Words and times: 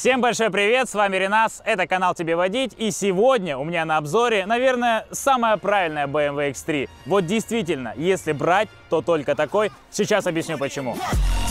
Всем 0.00 0.22
большой 0.22 0.48
привет, 0.48 0.88
с 0.88 0.94
вами 0.94 1.18
Ренас, 1.18 1.60
это 1.62 1.86
канал 1.86 2.14
Тебе 2.14 2.34
Водить, 2.34 2.72
и 2.78 2.90
сегодня 2.90 3.58
у 3.58 3.64
меня 3.64 3.84
на 3.84 3.98
обзоре, 3.98 4.46
наверное, 4.46 5.04
самая 5.10 5.58
правильная 5.58 6.06
BMW 6.06 6.52
X3. 6.52 6.88
Вот 7.04 7.26
действительно, 7.26 7.92
если 7.98 8.32
брать, 8.32 8.70
то 8.88 9.02
только 9.02 9.34
такой. 9.34 9.70
Сейчас 9.90 10.26
объясню 10.26 10.56
почему. 10.56 10.96
BMW 10.96 11.49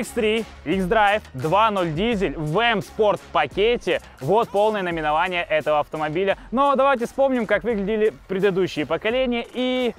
X3, 0.00 0.44
X-Drive, 0.64 1.22
2.0 1.34 1.92
дизель 1.92 2.34
в 2.36 2.58
M-Sport 2.58 3.20
пакете. 3.32 4.00
Вот 4.20 4.48
полное 4.48 4.82
наименование 4.82 5.42
этого 5.42 5.80
автомобиля. 5.80 6.36
Но 6.50 6.74
давайте 6.76 7.06
вспомним, 7.06 7.46
как 7.46 7.64
выглядели 7.64 8.12
предыдущие 8.28 8.86
поколения 8.86 9.46
и, 9.52 9.94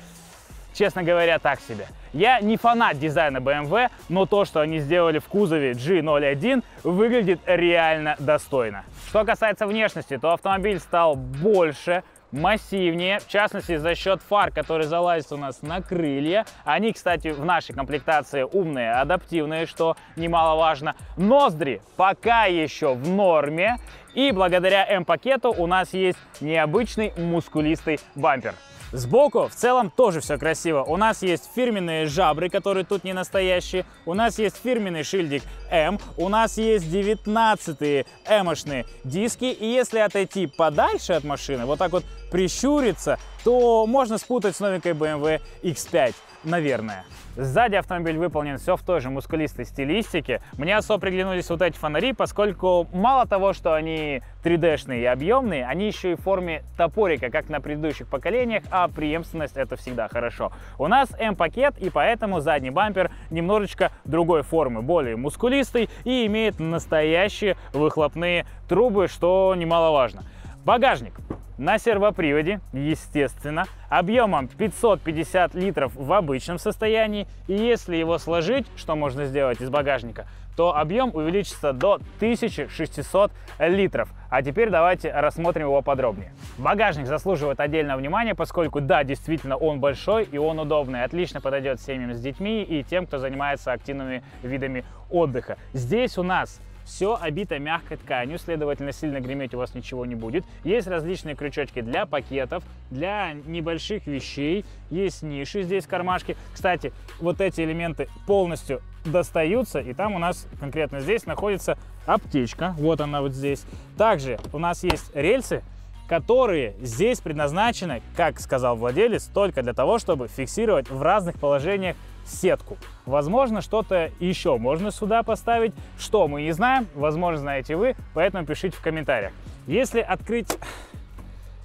честно 0.74 1.04
говоря, 1.04 1.40
так 1.40 1.60
себе. 1.62 1.88
Я 2.14 2.41
не 2.41 2.58
фанат 2.58 3.00
дизайна 3.00 3.38
BMW, 3.38 3.90
но 4.10 4.26
то, 4.26 4.44
что 4.44 4.60
они 4.60 4.80
сделали 4.80 5.20
в 5.20 5.26
кузове 5.26 5.72
G01, 5.72 6.63
выглядит 6.84 7.40
реально 7.46 8.16
достойно. 8.20 8.84
Что 9.08 9.24
касается 9.24 9.66
внешности, 9.66 10.18
то 10.18 10.34
автомобиль 10.34 10.80
стал 10.80 11.16
больше, 11.16 12.04
массивнее, 12.31 13.20
в 13.20 13.27
частности 13.27 13.77
за 13.77 13.95
счет 13.95 14.21
фар, 14.21 14.52
которые 14.52 14.88
залазят 14.88 15.31
у 15.31 15.38
нас 15.38 15.62
на 15.62 15.81
крылья. 15.81 16.45
Они, 16.63 16.94
кстати, 16.94 17.30
в 17.30 17.44
нашей 17.45 17.73
комплектации 17.73 18.44
умные, 18.44 18.94
адаптивные, 18.94 19.66
что 19.66 19.96
немаловажно. 20.15 20.96
Ноздри 21.18 21.82
пока 21.98 22.46
еще 22.46 22.93
в 22.93 23.07
норме. 23.07 23.77
И 24.13 24.32
благодаря 24.32 24.85
М-пакету 24.90 25.54
у 25.57 25.68
нас 25.68 25.93
есть 25.93 26.18
необычный 26.41 27.13
мускулистый 27.18 27.99
бампер. 28.15 28.55
Сбоку 28.91 29.48
в 29.48 29.55
целом 29.55 29.90
тоже 29.90 30.20
все 30.20 30.37
красиво. 30.37 30.84
У 30.84 30.98
нас 30.98 31.21
есть 31.24 31.49
фирменные 31.55 32.07
жабры, 32.07 32.49
которые 32.49 32.84
тут 32.84 33.05
не 33.05 33.13
настоящие. 33.13 33.85
У 34.05 34.13
нас 34.13 34.37
есть 34.37 34.62
фирменный 34.62 35.04
шильдик 35.04 35.43
М. 35.70 35.98
У 36.18 36.27
нас 36.27 36.57
есть 36.57 36.91
19 36.91 38.05
М-шные 38.26 38.85
диски. 39.05 39.46
И 39.46 39.65
если 39.65 39.99
отойти 39.99 40.46
подальше 40.46 41.13
от 41.13 41.24
машины, 41.24 41.65
вот 41.65 41.79
так 41.79 41.93
вот 41.93 42.04
прищуриться, 42.32 43.20
то 43.43 43.85
можно 43.85 44.18
спутать 44.18 44.55
с 44.55 44.60
новенькой 44.60 44.93
BMW 44.93 45.41
X5, 45.62 46.15
наверное. 46.43 47.04
Сзади 47.37 47.76
автомобиль 47.76 48.18
выполнен 48.18 48.57
все 48.57 48.76
в 48.76 48.84
той 48.84 48.99
же 48.99 49.10
мускулистой 49.10 49.65
стилистике. 49.65 50.41
Мне 50.57 50.76
особо 50.76 50.99
приглянулись 50.99 51.49
вот 51.49 51.62
эти 51.62 51.77
фонари, 51.77 52.12
поскольку 52.12 52.87
мало 52.91 53.26
того, 53.26 53.54
что 53.54 53.74
они 53.74 54.21
3D-шные 54.43 55.02
и 55.02 55.05
объемные, 55.05 55.65
они 55.65 55.87
еще 55.87 56.12
и 56.12 56.15
в 56.15 56.21
форме 56.21 56.63
топорика, 56.76 57.29
как 57.29 57.48
на 57.48 57.62
предыдущих 57.62 58.07
поколениях, 58.07 58.63
а 58.70 58.90
преемственность 58.90 59.55
это 59.55 59.77
всегда 59.77 60.09
хорошо. 60.09 60.52
У 60.77 60.87
нас 60.87 61.09
М-пакет, 61.18 61.77
и 61.77 61.90
поэтому 61.90 62.41
задний 62.41 62.70
бампер 62.70 63.12
немножечко 63.29 63.91
другой 64.03 64.41
формы, 64.41 64.81
более 64.81 65.16
мускулистый 65.16 65.90
и 66.03 66.25
имеет 66.25 66.59
настоящие 66.59 67.56
выхлопные 67.72 68.46
трубы, 68.68 69.07
что 69.07 69.56
немаловажно. 69.56 70.24
Багажник 70.66 71.13
на 71.57 71.79
сервоприводе, 71.79 72.59
естественно, 72.72 73.66
объемом 73.90 74.47
550 74.47 75.56
литров 75.56 75.95
в 75.95 76.13
обычном 76.13 76.59
состоянии. 76.59 77.28
И 77.47 77.53
если 77.53 77.95
его 77.95 78.19
сложить, 78.19 78.68
что 78.75 78.95
можно 78.95 79.25
сделать 79.25 79.59
из 79.59 79.69
багажника, 79.69 80.28
то 80.56 80.78
объем 80.78 81.12
увеличится 81.16 81.73
до 81.73 81.95
1600 82.18 83.31
литров. 83.59 84.09
А 84.30 84.44
теперь 84.44 84.69
давайте 84.69 85.12
рассмотрим 85.12 85.68
его 85.68 85.81
подробнее. 85.81 86.31
Багажник 86.59 87.07
заслуживает 87.07 87.59
отдельного 87.59 87.97
внимания, 87.97 88.36
поскольку, 88.36 88.81
да, 88.81 89.03
действительно 89.03 89.56
он 89.56 89.80
большой 89.80 90.25
и 90.25 90.38
он 90.38 90.59
удобный. 90.59 91.03
Отлично 91.03 91.41
подойдет 91.41 91.81
семьям 91.81 92.13
с 92.13 92.19
детьми 92.19 92.63
и 92.63 92.84
тем, 92.84 93.07
кто 93.07 93.18
занимается 93.18 93.72
активными 93.72 94.24
видами 94.44 94.84
отдыха. 95.09 95.57
Здесь 95.74 96.18
у 96.18 96.24
нас 96.24 96.59
все 96.86 97.18
обито 97.19 97.59
мягкой 97.59 97.97
тканью, 97.97 98.38
следовательно, 98.38 98.92
сильно 98.92 99.19
греметь 99.19 99.53
у 99.53 99.58
вас 99.58 99.74
ничего 99.75 100.06
не 100.06 100.16
будет. 100.16 100.46
Есть 100.64 100.88
различные 100.88 101.36
крючочки 101.36 101.81
для 101.81 102.06
пакетов, 102.06 102.64
для 102.90 103.34
небольших 103.34 104.08
вещей. 104.08 104.66
Есть 104.90 105.24
ниши 105.24 105.64
здесь, 105.64 105.86
кармашки. 105.86 106.36
Кстати, 106.53 106.94
вот 107.19 107.42
эти 107.42 107.62
элементы 107.62 108.08
полностью 108.28 108.81
достаются, 109.06 109.80
и 109.80 109.94
там 109.94 110.16
у 110.16 110.19
нас 110.19 110.47
конкретно 110.59 111.00
здесь 111.00 111.25
находится 111.25 111.78
аптечка. 112.06 112.75
Вот 112.78 113.02
она 113.02 113.22
вот 113.22 113.34
здесь. 113.34 113.63
Также 113.98 114.40
у 114.53 114.59
нас 114.59 114.84
есть 114.84 115.16
рельсы, 115.16 115.63
которые 116.08 116.75
здесь 116.81 117.22
предназначены, 117.22 118.02
как 118.18 118.40
сказал 118.42 118.75
владелец, 118.75 119.30
только 119.34 119.63
для 119.63 119.74
того, 119.74 119.98
чтобы 119.98 120.28
фиксировать 120.28 120.90
в 120.90 121.02
разных 121.02 121.40
положениях 121.40 121.96
сетку. 122.26 122.78
Возможно, 123.06 123.62
что-то 123.62 124.12
еще 124.20 124.58
можно 124.58 124.92
сюда 124.92 125.24
поставить, 125.24 125.74
что 125.98 126.28
мы 126.28 126.44
не 126.44 126.52
знаем, 126.52 126.88
возможно, 126.96 127.40
знаете 127.40 127.76
вы, 127.76 127.96
поэтому 128.14 128.46
пишите 128.46 128.76
в 128.76 128.82
комментариях. 128.82 129.34
Если 129.68 130.00
открыть 130.00 130.58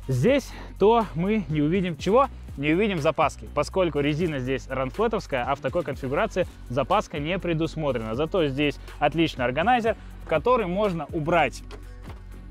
здесь, 0.09 0.50
то 0.78 1.06
мы 1.15 1.45
не 1.49 1.62
увидим 1.62 1.97
чего? 1.97 2.28
Не 2.56 2.72
увидим 2.72 3.00
запаски, 3.00 3.49
поскольку 3.55 4.00
резина 4.00 4.39
здесь 4.39 4.66
ранфлетовская, 4.69 5.45
а 5.45 5.55
в 5.55 5.61
такой 5.61 5.83
конфигурации 5.83 6.47
запаска 6.71 7.19
не 7.19 7.39
предусмотрена. 7.39 8.15
Зато 8.15 8.47
здесь 8.47 8.78
отличный 8.99 9.45
органайзер, 9.45 9.97
в 10.25 10.27
который 10.27 10.66
можно 10.66 11.06
убрать 11.12 11.62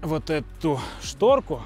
вот 0.03 0.29
эту 0.29 0.79
шторку, 1.01 1.63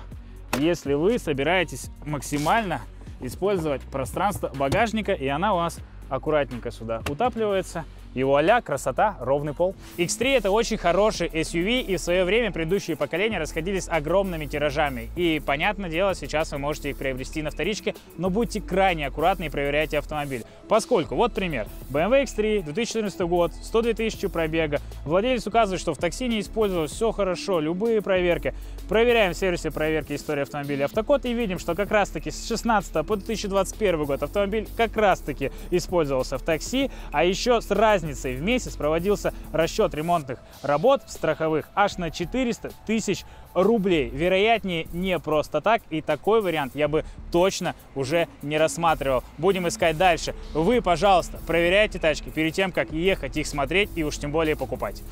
если 0.57 0.93
вы 0.93 1.19
собираетесь 1.19 1.89
максимально 2.05 2.79
использовать 3.19 3.81
пространство 3.81 4.49
багажника, 4.55 5.11
и 5.11 5.27
она 5.27 5.53
у 5.53 5.57
вас 5.57 5.79
аккуратненько 6.09 6.71
сюда 6.71 7.01
утапливается. 7.09 7.85
И 8.15 8.23
вуаля, 8.23 8.61
красота, 8.61 9.17
ровный 9.19 9.53
пол. 9.53 9.75
X3 9.97 10.37
это 10.37 10.51
очень 10.51 10.77
хороший 10.77 11.27
SUV, 11.27 11.81
и 11.81 11.95
в 11.97 11.99
свое 11.99 12.23
время 12.23 12.51
предыдущие 12.51 12.97
поколения 12.97 13.37
расходились 13.37 13.87
огромными 13.87 14.45
тиражами. 14.47 15.09
И, 15.15 15.41
понятное 15.45 15.89
дело, 15.89 16.15
сейчас 16.15 16.51
вы 16.51 16.57
можете 16.57 16.89
их 16.89 16.97
приобрести 16.97 17.41
на 17.43 17.51
вторичке, 17.51 17.95
но 18.17 18.29
будьте 18.29 18.61
крайне 18.61 19.07
аккуратны 19.07 19.45
и 19.45 19.49
проверяйте 19.49 19.99
автомобиль. 19.99 20.43
Поскольку, 20.67 21.15
вот 21.15 21.33
пример, 21.33 21.67
BMW 21.91 22.23
X3, 22.23 22.63
2014 22.63 23.21
год, 23.21 23.53
102 23.53 23.93
тысячи 23.93 24.27
пробега. 24.27 24.81
Владелец 25.05 25.45
указывает, 25.47 25.81
что 25.81 25.93
в 25.93 25.97
такси 25.97 26.27
не 26.27 26.39
использовалось, 26.39 26.91
все 26.91 27.11
хорошо, 27.11 27.59
любые 27.59 28.01
проверки. 28.01 28.53
Проверяем 28.87 29.33
в 29.33 29.37
сервисе 29.37 29.71
проверки 29.71 30.13
истории 30.13 30.41
автомобиля 30.41 30.85
Автокод 30.85 31.25
и 31.25 31.33
видим, 31.33 31.59
что 31.59 31.75
как 31.75 31.91
раз-таки 31.91 32.31
с 32.31 32.47
16 32.47 33.05
по 33.05 33.15
2021 33.15 34.05
год 34.05 34.23
автомобиль 34.23 34.67
как 34.75 34.95
раз-таки 34.97 35.51
использовался 35.69 36.37
в 36.37 36.41
такси, 36.41 36.89
а 37.11 37.23
еще 37.23 37.61
с 37.61 37.69
разницей 37.69 37.98
разницей 37.99 38.35
в 38.35 38.41
месяц 38.41 38.75
проводился 38.75 39.33
расчет 39.51 39.93
ремонтных 39.93 40.39
работ 40.61 41.01
страховых 41.07 41.69
аж 41.75 41.97
на 41.97 42.11
400 42.11 42.71
тысяч 42.85 43.25
рублей. 43.53 44.09
Вероятнее, 44.09 44.87
не 44.93 45.19
просто 45.19 45.59
так, 45.59 45.81
и 45.89 46.01
такой 46.01 46.41
вариант 46.41 46.75
я 46.75 46.87
бы 46.87 47.03
точно 47.31 47.75
уже 47.95 48.27
не 48.41 48.57
рассматривал. 48.57 49.23
Будем 49.37 49.67
искать 49.67 49.97
дальше. 49.97 50.33
Вы, 50.53 50.81
пожалуйста, 50.81 51.39
проверяйте 51.45 51.99
тачки 51.99 52.29
перед 52.29 52.53
тем, 52.53 52.71
как 52.71 52.91
ехать 52.91 53.35
их 53.37 53.47
смотреть 53.47 53.89
и 53.95 54.03
уж 54.03 54.17
тем 54.17 54.31
более 54.31 54.55
покупать. 54.55 55.03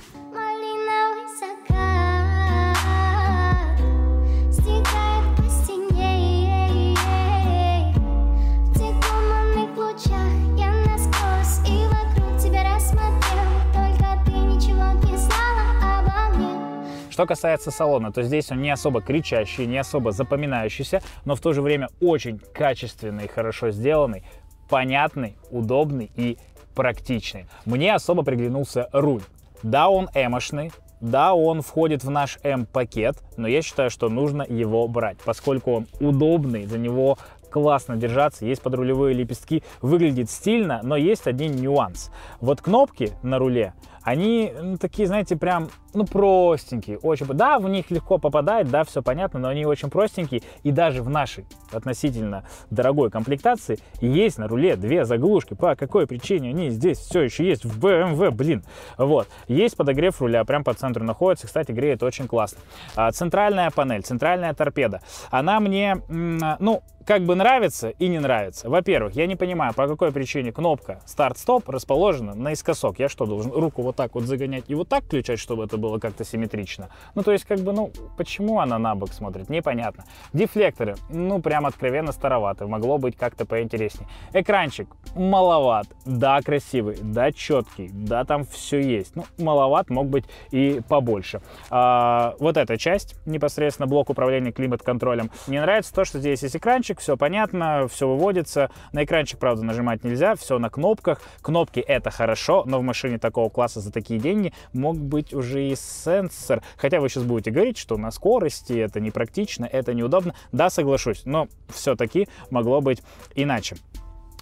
Что 17.17 17.25
касается 17.25 17.71
салона, 17.71 18.11
то 18.11 18.21
здесь 18.21 18.51
он 18.51 18.61
не 18.61 18.69
особо 18.69 19.01
кричащий, 19.01 19.65
не 19.65 19.79
особо 19.79 20.11
запоминающийся, 20.11 21.01
но 21.25 21.33
в 21.33 21.39
то 21.39 21.51
же 21.51 21.63
время 21.63 21.89
очень 21.99 22.37
качественный, 22.37 23.27
хорошо 23.27 23.71
сделанный, 23.71 24.23
понятный, 24.69 25.35
удобный 25.49 26.11
и 26.15 26.37
практичный. 26.75 27.47
Мне 27.65 27.95
особо 27.95 28.21
приглянулся 28.21 28.87
руль. 28.93 29.23
Да, 29.63 29.89
он 29.89 30.09
эмошный, 30.13 30.71
да, 31.01 31.33
он 31.33 31.63
входит 31.63 32.03
в 32.03 32.11
наш 32.11 32.37
М-пакет, 32.43 33.17
но 33.35 33.47
я 33.47 33.63
считаю, 33.63 33.89
что 33.89 34.09
нужно 34.09 34.45
его 34.47 34.87
брать, 34.87 35.17
поскольку 35.25 35.71
он 35.71 35.87
удобный, 35.99 36.67
за 36.67 36.77
него 36.77 37.17
классно 37.49 37.95
держаться, 37.95 38.45
есть 38.45 38.61
подрулевые 38.61 39.15
лепестки, 39.15 39.63
выглядит 39.81 40.29
стильно, 40.29 40.81
но 40.83 40.95
есть 40.95 41.25
один 41.25 41.55
нюанс. 41.55 42.11
Вот 42.41 42.61
кнопки 42.61 43.13
на 43.23 43.39
руле, 43.39 43.73
Они 44.07 44.53
ну, 44.57 44.77
такие, 44.77 45.05
знаете, 45.05 45.35
прям, 45.35 45.67
ну, 45.93 46.05
простенькие, 46.05 46.97
очень... 46.99 47.25
Да, 47.25 47.59
в 47.59 47.67
них 47.67 47.91
легко 47.91 48.17
попадать, 48.17 48.71
да, 48.71 48.85
все 48.85 49.01
понятно, 49.01 49.37
но 49.37 49.49
они 49.49 49.65
очень 49.65 49.89
простенькие, 49.89 50.43
и 50.63 50.71
даже 50.71 51.03
в 51.03 51.09
нашей 51.09 51.45
относительно 51.73 52.45
дорогой 52.69 53.11
комплектации 53.11 53.79
есть 53.99 54.37
на 54.37 54.47
руле 54.47 54.77
две 54.77 55.03
заглушки. 55.03 55.55
По 55.55 55.75
какой 55.75 56.07
причине 56.07 56.51
они 56.51 56.69
здесь 56.69 56.99
все 56.99 57.23
еще 57.23 57.45
есть 57.45 57.65
в 57.65 57.77
BMW, 57.83 58.31
блин. 58.31 58.63
Вот. 58.97 59.27
Есть 59.49 59.75
подогрев 59.75 60.21
руля, 60.21 60.45
прям 60.45 60.63
по 60.63 60.73
центру 60.73 61.03
находится, 61.03 61.47
кстати, 61.47 61.73
греет 61.73 62.01
очень 62.01 62.29
классно. 62.29 62.59
А, 62.95 63.11
центральная 63.11 63.71
панель, 63.71 64.03
центральная 64.03 64.53
торпеда. 64.53 65.01
Она 65.31 65.59
мне, 65.59 65.97
ну, 66.07 66.81
как 67.07 67.21
бы 67.23 67.35
нравится 67.35 67.89
и 67.89 68.09
не 68.09 68.19
нравится. 68.19 68.69
Во-первых, 68.69 69.15
я 69.15 69.27
не 69.27 69.37
понимаю, 69.37 69.73
по 69.73 69.87
какой 69.87 70.11
причине 70.11 70.51
кнопка 70.51 70.99
старт-стоп 71.05 71.69
расположена 71.69 72.35
наискосок. 72.35 72.99
Я 72.99 73.07
что, 73.07 73.25
должен 73.25 73.51
руку 73.53 73.81
вот 73.81 73.96
так 73.97 74.15
вот 74.15 74.23
загонять 74.23 74.65
и 74.67 74.75
вот 74.75 74.87
так 74.87 75.03
включать, 75.03 75.39
чтобы 75.39 75.65
это 75.65 75.77
было 75.77 75.99
как-то 75.99 76.23
симметрично? 76.23 76.89
Ну, 77.15 77.23
то 77.23 77.33
есть, 77.33 77.43
как 77.43 77.59
бы, 77.59 77.73
ну, 77.73 77.91
почему 78.15 78.61
она 78.61 78.79
на 78.79 78.95
бок 78.95 79.11
смотрит? 79.11 79.49
Непонятно. 79.49 80.05
Дефлекторы, 80.31 80.95
ну, 81.09 81.41
прям 81.41 81.65
откровенно 81.65 82.13
староваты. 82.13 82.65
Могло 82.67 82.97
быть 82.97 83.17
как-то 83.17 83.45
поинтереснее. 83.45 84.07
Экранчик 84.33 84.87
маловат. 85.15 85.87
Да, 86.05 86.39
красивый, 86.41 86.97
да, 87.01 87.31
четкий, 87.31 87.89
да, 87.91 88.23
там 88.23 88.45
все 88.45 88.79
есть. 88.79 89.15
Ну, 89.15 89.25
маловат, 89.37 89.89
мог 89.89 90.07
быть 90.07 90.25
и 90.51 90.81
побольше. 90.87 91.41
А, 91.69 92.35
вот 92.39 92.55
эта 92.57 92.77
часть, 92.77 93.15
непосредственно 93.25 93.87
блок 93.87 94.09
управления 94.09 94.51
климат-контролем. 94.51 95.31
Мне 95.47 95.61
нравится 95.61 95.93
то, 95.93 96.05
что 96.05 96.19
здесь 96.19 96.43
есть 96.43 96.55
экранчик, 96.55 96.99
все 96.99 97.17
понятно, 97.17 97.87
все 97.87 98.07
выводится. 98.07 98.69
На 98.91 99.03
экранчик, 99.03 99.39
правда, 99.39 99.63
нажимать 99.63 100.03
нельзя, 100.03 100.35
все 100.35 100.59
на 100.59 100.69
кнопках. 100.69 101.21
Кнопки 101.41 101.79
это 101.79 102.11
хорошо, 102.11 102.63
но 102.65 102.79
в 102.79 102.83
машине 102.83 103.17
такого 103.17 103.49
класса 103.49 103.76
за 103.79 103.91
такие 103.91 104.19
деньги 104.19 104.53
мог 104.73 104.97
быть 104.97 105.33
уже 105.33 105.67
и 105.67 105.75
сенсор. 105.75 106.61
Хотя 106.77 106.99
вы 106.99 107.09
сейчас 107.09 107.23
будете 107.23 107.51
говорить, 107.51 107.77
что 107.77 107.97
на 107.97 108.11
скорости 108.11 108.73
это 108.73 108.99
непрактично, 108.99 109.65
это 109.65 109.93
неудобно. 109.93 110.35
Да, 110.51 110.69
соглашусь, 110.69 111.23
но 111.25 111.47
все-таки 111.69 112.27
могло 112.49 112.81
быть 112.81 113.01
иначе. 113.35 113.77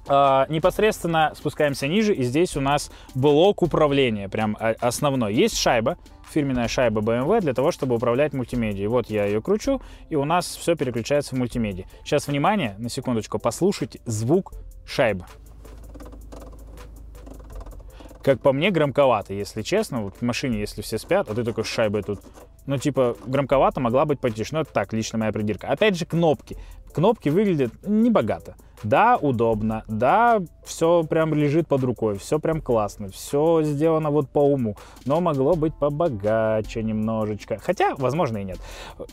Uh, 0.07 0.45
непосредственно 0.49 1.33
спускаемся 1.35 1.87
ниже, 1.87 2.13
и 2.13 2.21
здесь 2.21 2.55
у 2.55 2.61
нас 2.61 2.91
блок 3.15 3.63
управления, 3.63 4.29
прям 4.29 4.55
а, 4.59 4.75
основной. 4.79 5.33
Есть 5.33 5.57
шайба, 5.57 5.97
фирменная 6.31 6.67
шайба 6.67 7.01
BMW 7.01 7.41
для 7.41 7.55
того, 7.55 7.71
чтобы 7.71 7.95
управлять 7.95 8.33
мультимедией. 8.33 8.85
Вот 8.85 9.09
я 9.09 9.25
ее 9.25 9.41
кручу, 9.41 9.81
и 10.09 10.15
у 10.15 10.23
нас 10.23 10.45
все 10.57 10.75
переключается 10.75 11.33
в 11.33 11.39
мультимедии. 11.39 11.87
Сейчас, 12.03 12.27
внимание, 12.27 12.75
на 12.77 12.89
секундочку, 12.89 13.39
послушайте 13.39 13.99
звук 14.05 14.53
шайбы. 14.85 15.25
Как 18.25 18.42
по 18.42 18.51
мне, 18.54 18.72
громковато, 18.72 19.36
если 19.36 19.62
честно. 19.62 20.01
Вот 20.01 20.16
в 20.16 20.24
машине, 20.24 20.60
если 20.60 20.81
все 20.81 20.98
спят, 20.98 21.30
а 21.30 21.36
ты 21.36 21.44
такой 21.44 21.63
с 21.63 21.68
шайбой 21.68 22.01
тут 22.01 22.22
ну, 22.66 22.80
типа, 22.80 23.16
громковато 23.27 23.80
могла 23.80 24.06
быть 24.06 24.19
потише. 24.19 24.56
Но 24.56 24.62
это 24.62 24.74
так, 24.74 24.94
лично 24.94 25.19
моя 25.19 25.31
придирка. 25.31 25.68
Опять 25.68 25.95
же, 25.95 26.07
кнопки. 26.07 26.57
Кнопки 26.92 27.30
выглядят 27.30 27.72
небогато. 27.86 28.56
Да, 28.81 29.16
удобно, 29.16 29.83
да, 29.88 30.42
все 30.63 31.04
прям 31.04 31.33
лежит 31.33 31.68
под 31.68 31.83
рукой, 31.83 32.18
все 32.18 32.39
прям 32.39 32.62
классно, 32.62 33.10
все 33.10 33.63
сделано 33.63 34.12
вот 34.12 34.30
по 34.30 34.39
уму, 34.39 34.75
но 35.06 35.21
могло 35.21 35.56
быть 35.56 35.74
побогаче 35.74 36.83
немножечко. 36.83 37.57
Хотя, 37.62 37.95
возможно, 37.95 38.38
и 38.39 38.44
нет. 38.44 38.60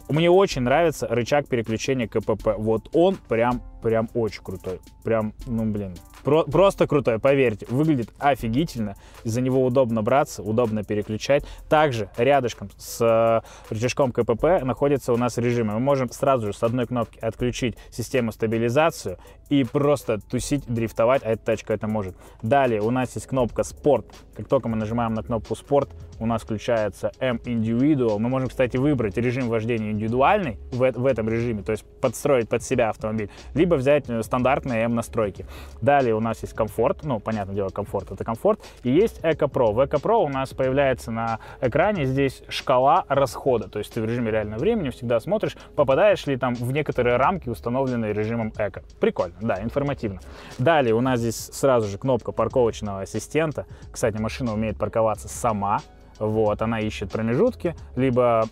Мне 0.08 0.30
очень 0.30 0.62
нравится 0.62 1.06
рычаг 1.08 1.48
переключения 1.48 2.08
КПП. 2.08 2.54
Вот 2.56 2.88
он 2.92 3.16
прям, 3.28 3.62
прям 3.82 4.08
очень 4.14 4.42
крутой. 4.42 4.80
Прям, 5.04 5.32
ну, 5.46 5.64
блин, 5.64 5.94
про 6.22 6.44
просто 6.44 6.86
крутой, 6.86 7.18
поверьте. 7.18 7.66
Выглядит 7.68 8.10
офигительно, 8.18 8.96
из-за 9.24 9.40
него 9.40 9.64
удобно 9.64 10.02
браться, 10.02 10.42
удобно 10.42 10.84
переключать. 10.84 11.44
Также 11.68 12.10
рядышком 12.16 12.70
с 12.76 13.00
э, 13.00 13.72
рычажком 13.72 14.12
КПП 14.12 14.62
находится 14.62 15.12
у 15.12 15.16
нас 15.16 15.38
режимы. 15.38 15.74
Мы 15.74 15.80
можем 15.80 16.10
сразу 16.10 16.48
же 16.48 16.52
с 16.52 16.62
одной 16.62 16.86
кнопки 16.86 17.18
отключить 17.18 17.76
систему 17.90 18.32
стабилизацию 18.32 19.18
и 19.48 19.64
просто 19.64 20.18
тусить, 20.18 20.64
дрифтовать, 20.66 21.22
а 21.24 21.30
эта 21.30 21.44
тачка 21.44 21.74
это 21.74 21.86
может. 21.86 22.16
Далее 22.42 22.80
у 22.80 22.90
нас 22.90 23.14
есть 23.14 23.26
кнопка 23.26 23.62
спорт. 23.64 24.06
Как 24.36 24.48
только 24.48 24.68
мы 24.68 24.76
нажимаем 24.76 25.14
на 25.14 25.22
кнопку 25.22 25.54
спорт, 25.54 25.90
у 26.18 26.26
нас 26.26 26.42
включается 26.42 27.12
M 27.18 27.40
Individual. 27.44 28.18
Мы 28.18 28.28
можем, 28.28 28.48
кстати, 28.48 28.76
выбрать 28.76 29.16
режим 29.16 29.48
вождения 29.48 29.90
индивидуальный 29.90 30.58
в, 30.70 30.78
в 30.92 31.06
этом 31.06 31.28
режиме, 31.28 31.62
то 31.62 31.72
есть 31.72 31.84
подстроить 32.00 32.48
под 32.48 32.62
себя 32.62 32.90
автомобиль, 32.90 33.28
либо 33.54 33.74
взять 33.74 34.08
э, 34.08 34.22
стандартные 34.22 34.84
M 34.84 34.94
настройки. 34.94 35.46
Далее 35.80 36.14
у 36.14 36.20
нас 36.20 36.42
есть 36.42 36.54
комфорт, 36.54 37.02
ну, 37.02 37.18
понятное 37.18 37.54
дело, 37.54 37.68
комфорт 37.70 38.12
это 38.12 38.24
комфорт, 38.24 38.60
и 38.84 38.90
есть 38.90 39.20
Eco 39.20 39.50
Pro. 39.50 39.72
В 39.72 39.80
Eco 39.80 40.00
Pro 40.00 40.24
у 40.24 40.28
нас 40.28 40.50
появляется 40.50 41.10
на 41.10 41.40
экране 41.60 42.06
здесь 42.06 42.42
шкала 42.48 43.04
расхода, 43.08 43.68
то 43.68 43.78
есть 43.78 43.92
ты 43.92 44.00
в 44.00 44.04
режиме 44.04 44.30
реального 44.30 44.60
времени 44.60 44.90
всегда 44.90 45.20
смотришь, 45.20 45.56
попадаешь 45.74 46.26
ли 46.26 46.36
там 46.36 46.54
в 46.54 46.72
некоторые 46.72 47.16
рамки, 47.16 47.48
установленные 47.48 48.12
режимом 48.12 48.52
Eco. 48.56 48.82
Прикольно 49.00 49.34
да, 49.40 49.62
информативно. 49.62 50.20
Далее 50.58 50.94
у 50.94 51.00
нас 51.00 51.18
здесь 51.18 51.50
сразу 51.52 51.88
же 51.88 51.98
кнопка 51.98 52.32
парковочного 52.32 53.02
ассистента. 53.02 53.66
Кстати, 53.90 54.18
машина 54.22 54.54
умеет 54.54 54.78
парковаться 54.78 55.28
сама. 55.28 55.80
Вот, 56.18 56.62
она 56.62 56.80
ищет 56.80 57.10
промежутки, 57.10 57.74
либо 57.96 58.46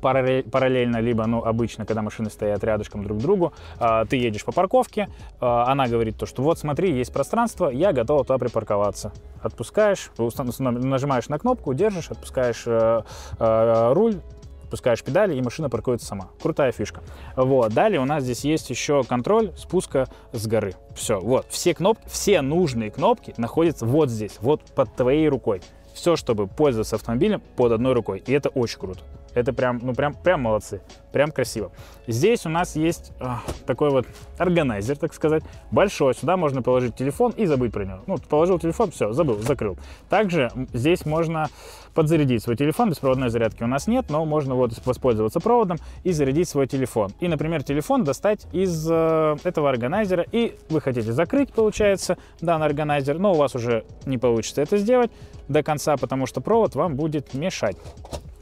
параллельно, 0.00 0.98
либо, 0.98 1.26
ну, 1.26 1.44
обычно, 1.44 1.86
когда 1.86 2.02
машины 2.02 2.30
стоят 2.30 2.64
рядышком 2.64 3.04
друг 3.04 3.18
к 3.18 3.20
другу, 3.20 3.52
э, 3.78 4.04
ты 4.08 4.16
едешь 4.16 4.44
по 4.44 4.52
парковке, 4.52 5.08
э, 5.40 5.46
она 5.46 5.86
говорит 5.86 6.16
то, 6.16 6.26
что 6.26 6.42
вот 6.42 6.58
смотри, 6.58 6.92
есть 6.92 7.12
пространство, 7.12 7.68
я 7.68 7.92
готова 7.92 8.24
туда 8.24 8.38
припарковаться. 8.38 9.12
Отпускаешь, 9.42 10.10
нажимаешь 10.18 11.28
на 11.28 11.38
кнопку, 11.38 11.74
держишь, 11.74 12.10
отпускаешь 12.10 12.64
э, 12.66 13.02
э, 13.38 13.92
руль, 13.92 14.20
отпускаешь 14.64 15.02
педали, 15.02 15.36
и 15.36 15.42
машина 15.42 15.70
паркуется 15.70 16.06
сама. 16.06 16.30
Крутая 16.42 16.72
фишка. 16.72 17.02
Вот. 17.36 17.72
Далее 17.72 18.00
у 18.00 18.04
нас 18.04 18.24
здесь 18.24 18.44
есть 18.44 18.70
еще 18.70 19.04
контроль 19.04 19.52
спуска 19.56 20.08
с 20.32 20.46
горы. 20.46 20.74
Все, 20.94 21.20
вот. 21.20 21.46
Все 21.48 21.74
кнопки, 21.74 22.02
все 22.08 22.42
нужные 22.42 22.90
кнопки 22.90 23.34
находятся 23.36 23.86
вот 23.86 24.10
здесь, 24.10 24.38
вот 24.40 24.60
под 24.74 24.94
твоей 24.94 25.28
рукой. 25.28 25.62
Все, 25.94 26.16
чтобы 26.16 26.48
пользоваться 26.48 26.96
автомобилем 26.96 27.40
под 27.56 27.72
одной 27.72 27.92
рукой. 27.92 28.22
И 28.26 28.32
это 28.32 28.48
очень 28.48 28.80
круто. 28.80 29.00
Это 29.34 29.52
прям, 29.52 29.80
ну 29.82 29.94
прям, 29.94 30.14
прям 30.14 30.42
молодцы, 30.42 30.80
прям 31.12 31.30
красиво. 31.30 31.72
Здесь 32.06 32.46
у 32.46 32.48
нас 32.48 32.76
есть 32.76 33.12
а, 33.20 33.40
такой 33.66 33.90
вот 33.90 34.06
органайзер, 34.38 34.96
так 34.98 35.14
сказать, 35.14 35.42
большой. 35.70 36.14
Сюда 36.14 36.36
можно 36.36 36.62
положить 36.62 36.96
телефон 36.96 37.32
и 37.36 37.46
забыть 37.46 37.72
про 37.72 37.84
него. 37.84 38.00
Ну, 38.06 38.16
положил 38.18 38.58
телефон, 38.58 38.90
все, 38.90 39.12
забыл, 39.12 39.40
закрыл. 39.40 39.76
Также 40.08 40.50
здесь 40.72 41.04
можно 41.06 41.48
подзарядить 41.94 42.42
свой 42.42 42.56
телефон. 42.56 42.90
Беспроводной 42.90 43.30
зарядки 43.30 43.62
у 43.62 43.66
нас 43.66 43.86
нет, 43.86 44.06
но 44.08 44.24
можно 44.24 44.54
вот 44.54 44.72
воспользоваться 44.84 45.40
проводом 45.40 45.78
и 46.02 46.12
зарядить 46.12 46.48
свой 46.48 46.66
телефон. 46.66 47.12
И, 47.20 47.28
например, 47.28 47.62
телефон 47.62 48.04
достать 48.04 48.46
из 48.52 48.88
э, 48.90 49.36
этого 49.44 49.70
органайзера. 49.70 50.24
И 50.30 50.56
вы 50.68 50.80
хотите 50.80 51.12
закрыть, 51.12 51.52
получается, 51.52 52.18
данный 52.40 52.66
органайзер, 52.66 53.18
но 53.18 53.32
у 53.32 53.36
вас 53.36 53.54
уже 53.54 53.84
не 54.06 54.18
получится 54.18 54.62
это 54.62 54.76
сделать 54.76 55.10
до 55.48 55.62
конца, 55.62 55.96
потому 55.96 56.26
что 56.26 56.40
провод 56.40 56.74
вам 56.74 56.96
будет 56.96 57.34
мешать. 57.34 57.76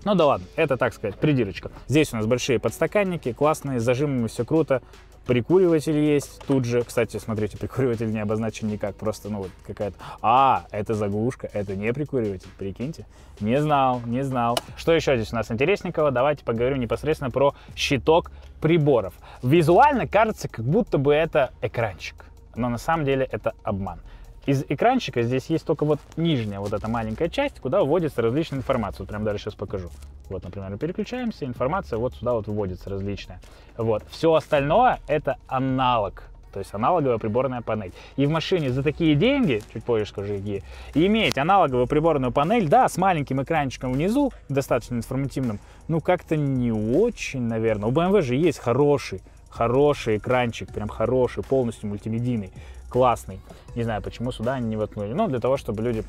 Ну 0.04 0.14
да 0.16 0.26
ладно, 0.26 0.46
это, 0.56 0.76
так 0.76 0.94
сказать, 0.94 1.16
придирочка. 1.16 1.70
Здесь 1.86 2.12
у 2.12 2.16
нас 2.16 2.26
большие 2.26 2.58
подстаканники, 2.58 3.32
классные, 3.32 3.78
с 3.78 3.84
зажимами 3.84 4.26
все 4.26 4.44
круто. 4.44 4.82
Прикуриватель 5.26 5.96
есть 5.96 6.42
тут 6.48 6.64
же. 6.64 6.82
Кстати, 6.82 7.18
смотрите, 7.18 7.56
прикуриватель 7.56 8.10
не 8.10 8.18
обозначен 8.18 8.66
никак, 8.66 8.96
просто, 8.96 9.28
ну, 9.28 9.38
вот 9.38 9.50
какая-то... 9.64 9.96
А, 10.20 10.64
это 10.72 10.94
заглушка, 10.94 11.48
это 11.52 11.76
не 11.76 11.92
прикуриватель, 11.92 12.48
прикиньте. 12.58 13.06
Не 13.38 13.60
знал, 13.60 14.02
не 14.04 14.24
знал. 14.24 14.58
Что 14.76 14.92
еще 14.92 15.14
здесь 15.16 15.32
у 15.32 15.36
нас 15.36 15.52
интересненького? 15.52 16.10
Давайте 16.10 16.44
поговорим 16.44 16.80
непосредственно 16.80 17.30
про 17.30 17.54
щиток 17.76 18.32
приборов. 18.60 19.14
Визуально 19.44 20.08
кажется, 20.08 20.48
как 20.48 20.64
будто 20.64 20.98
бы 20.98 21.14
это 21.14 21.52
экранчик, 21.62 22.24
но 22.56 22.68
на 22.68 22.78
самом 22.78 23.04
деле 23.04 23.28
это 23.30 23.54
обман. 23.62 24.00
Из 24.44 24.64
экранчика 24.68 25.22
здесь 25.22 25.46
есть 25.46 25.64
только 25.64 25.84
вот 25.84 26.00
нижняя 26.16 26.58
вот 26.58 26.72
эта 26.72 26.88
маленькая 26.88 27.28
часть, 27.28 27.60
куда 27.60 27.82
вводится 27.82 28.22
различная 28.22 28.58
информация. 28.58 29.00
Вот 29.00 29.08
прям 29.08 29.24
даже 29.24 29.38
сейчас 29.38 29.54
покажу. 29.54 29.90
Вот, 30.28 30.42
например, 30.42 30.76
переключаемся, 30.78 31.44
информация 31.44 31.98
вот 31.98 32.14
сюда 32.14 32.32
вот 32.32 32.48
вводится 32.48 32.90
различная. 32.90 33.40
Вот. 33.76 34.02
Все 34.10 34.34
остальное 34.34 34.98
это 35.06 35.36
аналог 35.46 36.24
то 36.52 36.58
есть 36.58 36.74
аналоговая 36.74 37.18
приборная 37.18 37.62
панель. 37.62 37.92
И 38.16 38.26
в 38.26 38.30
машине 38.30 38.70
за 38.70 38.82
такие 38.82 39.14
деньги, 39.14 39.62
чуть 39.72 39.84
позже 39.84 40.06
скажу 40.06 40.36
какие, 40.36 40.62
иметь 40.94 41.38
аналоговую 41.38 41.86
приборную 41.86 42.30
панель, 42.30 42.68
да, 42.68 42.88
с 42.88 42.98
маленьким 42.98 43.42
экранчиком 43.42 43.92
внизу, 43.92 44.32
достаточно 44.50 44.96
информативным, 44.96 45.58
ну 45.88 46.00
как-то 46.00 46.36
не 46.36 46.70
очень, 46.70 47.42
наверное. 47.42 47.88
У 47.88 47.92
BMW 47.92 48.20
же 48.20 48.34
есть 48.34 48.58
хороший, 48.58 49.22
хороший 49.48 50.18
экранчик, 50.18 50.72
прям 50.72 50.88
хороший, 50.88 51.42
полностью 51.42 51.88
мультимедийный 51.88 52.52
классный. 52.92 53.40
Не 53.74 53.84
знаю, 53.84 54.02
почему 54.02 54.32
сюда 54.32 54.54
они 54.54 54.68
не 54.68 54.76
воткнули. 54.76 55.14
Ну, 55.14 55.26
для 55.26 55.40
того, 55.40 55.56
чтобы 55.56 55.82
люди 55.82 56.04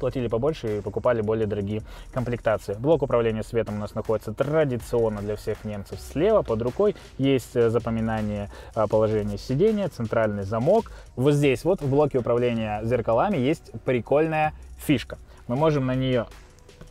платили 0.00 0.28
побольше 0.28 0.78
и 0.78 0.80
покупали 0.80 1.20
более 1.20 1.46
дорогие 1.46 1.82
комплектации. 2.12 2.74
Блок 2.74 3.02
управления 3.02 3.42
светом 3.42 3.76
у 3.76 3.78
нас 3.78 3.94
находится 3.94 4.32
традиционно 4.32 5.20
для 5.20 5.36
всех 5.36 5.64
немцев. 5.64 6.00
Слева 6.00 6.42
под 6.42 6.62
рукой 6.62 6.96
есть 7.18 7.54
э, 7.56 7.70
запоминание 7.70 8.50
э, 8.74 8.86
положения 8.88 9.38
сидения, 9.38 9.88
центральный 9.88 10.44
замок. 10.44 10.90
Вот 11.16 11.34
здесь 11.34 11.64
вот 11.64 11.82
в 11.82 11.90
блоке 11.90 12.18
управления 12.18 12.80
зеркалами 12.84 13.36
есть 13.36 13.70
прикольная 13.84 14.52
фишка. 14.78 15.18
мы 15.48 15.56
можем 15.56 15.86
на 15.86 15.94
нее 15.94 16.26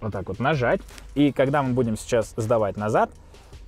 вот 0.01 0.12
так 0.13 0.27
вот 0.27 0.39
нажать. 0.39 0.82
И 1.15 1.32
когда 1.32 1.63
мы 1.63 1.74
будем 1.74 1.98
сейчас 1.98 2.34
сдавать 2.38 2.77
назад, 2.77 3.10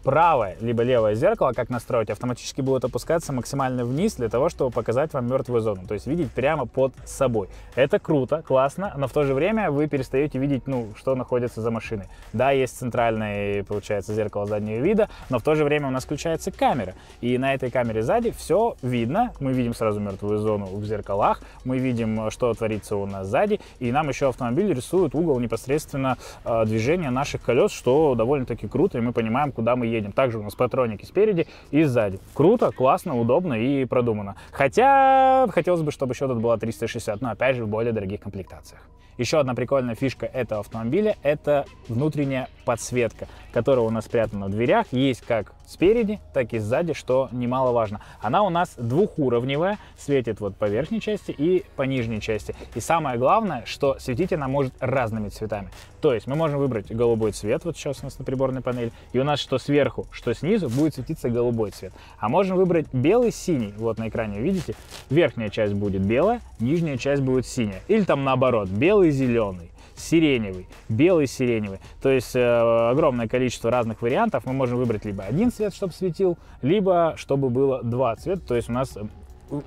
правое 0.07 0.55
либо 0.61 0.83
левое 0.83 1.15
зеркало, 1.15 1.51
как 1.51 1.69
настроить, 1.69 2.09
автоматически 2.09 2.61
будет 2.61 2.85
опускаться 2.85 3.33
максимально 3.33 3.83
вниз 3.83 4.15
для 4.15 4.29
того, 4.29 4.47
чтобы 4.47 4.71
показать 4.71 5.11
вам 5.11 5.27
мертвую 5.27 5.59
зону, 5.59 5.81
то 5.85 5.95
есть 5.95 6.07
видеть 6.07 6.31
прямо 6.31 6.65
под 6.65 6.93
собой. 7.03 7.49
Это 7.75 7.99
круто, 7.99 8.41
классно, 8.41 8.93
но 8.95 9.09
в 9.09 9.11
то 9.11 9.25
же 9.25 9.33
время 9.33 9.69
вы 9.69 9.87
перестаете 9.87 10.39
видеть, 10.39 10.65
ну, 10.65 10.87
что 10.95 11.13
находится 11.15 11.59
за 11.59 11.71
машиной. 11.71 12.05
Да, 12.31 12.51
есть 12.51 12.77
центральное, 12.77 13.65
получается, 13.65 14.13
зеркало 14.13 14.45
заднего 14.45 14.79
вида, 14.79 15.09
но 15.29 15.39
в 15.39 15.43
то 15.43 15.55
же 15.55 15.65
время 15.65 15.89
у 15.89 15.91
нас 15.91 16.05
включается 16.05 16.53
камера, 16.53 16.93
и 17.19 17.37
на 17.37 17.53
этой 17.53 17.69
камере 17.69 18.01
сзади 18.01 18.31
все 18.31 18.77
видно, 18.81 19.33
мы 19.41 19.51
видим 19.51 19.73
сразу 19.73 19.99
мертвую 19.99 20.39
зону 20.39 20.67
в 20.67 20.85
зеркалах, 20.85 21.41
мы 21.65 21.79
видим, 21.79 22.31
что 22.31 22.53
творится 22.53 22.95
у 22.95 23.05
нас 23.05 23.27
сзади, 23.27 23.59
и 23.79 23.91
нам 23.91 24.07
еще 24.07 24.29
автомобиль 24.29 24.73
рисует 24.73 25.13
угол 25.15 25.37
непосредственно 25.41 26.17
э, 26.45 26.63
движения 26.65 27.09
наших 27.09 27.41
колес, 27.41 27.73
что 27.73 28.15
довольно-таки 28.15 28.69
круто, 28.69 28.99
и 28.99 29.01
мы 29.01 29.11
понимаем, 29.11 29.51
куда 29.51 29.75
мы 29.75 29.87
едем 29.87 29.96
едем. 29.97 30.11
Также 30.11 30.39
у 30.39 30.43
нас 30.43 30.55
патроники 30.55 31.05
спереди 31.05 31.47
и 31.71 31.83
сзади. 31.83 32.19
Круто, 32.33 32.71
классно, 32.71 33.19
удобно 33.19 33.53
и 33.53 33.85
продумано. 33.85 34.35
Хотя 34.51 35.47
хотелось 35.49 35.81
бы, 35.81 35.91
чтобы 35.91 36.13
еще 36.13 36.27
тут 36.27 36.37
была 36.37 36.57
360, 36.57 37.21
но 37.21 37.31
опять 37.31 37.55
же 37.55 37.65
в 37.65 37.67
более 37.67 37.93
дорогих 37.93 38.21
комплектациях. 38.21 38.81
Еще 39.17 39.39
одна 39.39 39.55
прикольная 39.55 39.95
фишка 39.95 40.27
этого 40.27 40.61
автомобиля– 40.61 41.15
это 41.23 41.65
внутренняя 41.87 42.49
подсветка, 42.65 43.27
которая 43.51 43.83
у 43.83 43.89
нас 43.89 44.05
спрятана 44.05 44.45
в 44.45 44.51
дверях. 44.51 44.85
Есть 44.91 45.21
как 45.21 45.53
спереди, 45.67 46.19
так 46.33 46.53
и 46.53 46.59
сзади, 46.59 46.93
что 46.93 47.29
немаловажно. 47.31 48.01
Она 48.21 48.41
у 48.43 48.49
нас 48.49 48.73
двухуровневая, 48.77 49.77
светит 49.97 50.39
вот 50.39 50.55
по 50.55 50.65
верхней 50.65 51.01
части 51.01 51.31
и 51.37 51.65
по 51.75 51.83
нижней 51.83 52.21
части. 52.21 52.55
И 52.73 52.79
самое 52.79 53.19
главное, 53.19 53.63
что 53.65 53.97
светить 53.99 54.33
она 54.33 54.47
может 54.47 54.73
разными 54.79 55.29
цветами. 55.29 55.69
То 56.01 56.13
есть 56.13 56.25
мы 56.25 56.35
можем 56.35 56.59
выбрать 56.59 56.91
голубой 56.91 57.31
цвет, 57.33 57.65
вот 57.65 57.75
сейчас 57.75 57.99
у 58.01 58.05
нас 58.05 58.17
на 58.17 58.25
приборной 58.25 58.61
панели, 58.61 58.91
и 59.11 59.19
у 59.19 59.23
нас 59.23 59.39
что 59.39 59.57
сверху, 59.57 60.07
что 60.11 60.33
снизу 60.33 60.69
будет 60.69 60.95
светиться 60.95 61.29
голубой 61.29 61.71
цвет. 61.71 61.93
А 62.17 62.29
можем 62.29 62.57
выбрать 62.57 62.87
белый-синий, 62.93 63.73
вот 63.77 63.97
на 63.97 64.09
экране 64.09 64.39
видите, 64.39 64.75
верхняя 65.09 65.49
часть 65.49 65.73
будет 65.73 66.01
белая, 66.01 66.41
нижняя 66.59 66.97
часть 66.97 67.21
будет 67.21 67.45
синяя. 67.45 67.81
Или 67.87 68.03
там 68.03 68.23
наоборот, 68.23 68.69
белый-зеленый 68.69 69.71
сиреневый, 69.97 70.67
белый 70.89 71.27
сиреневый. 71.27 71.79
То 72.01 72.09
есть 72.09 72.35
э, 72.35 72.89
огромное 72.89 73.27
количество 73.27 73.71
разных 73.71 74.01
вариантов. 74.01 74.45
Мы 74.45 74.53
можем 74.53 74.77
выбрать 74.77 75.05
либо 75.05 75.23
один 75.23 75.51
цвет, 75.51 75.73
чтобы 75.73 75.93
светил, 75.93 76.37
либо 76.61 77.15
чтобы 77.17 77.49
было 77.49 77.83
два 77.83 78.15
цвета. 78.15 78.41
То 78.41 78.55
есть 78.55 78.69
у 78.69 78.73
нас 78.73 78.97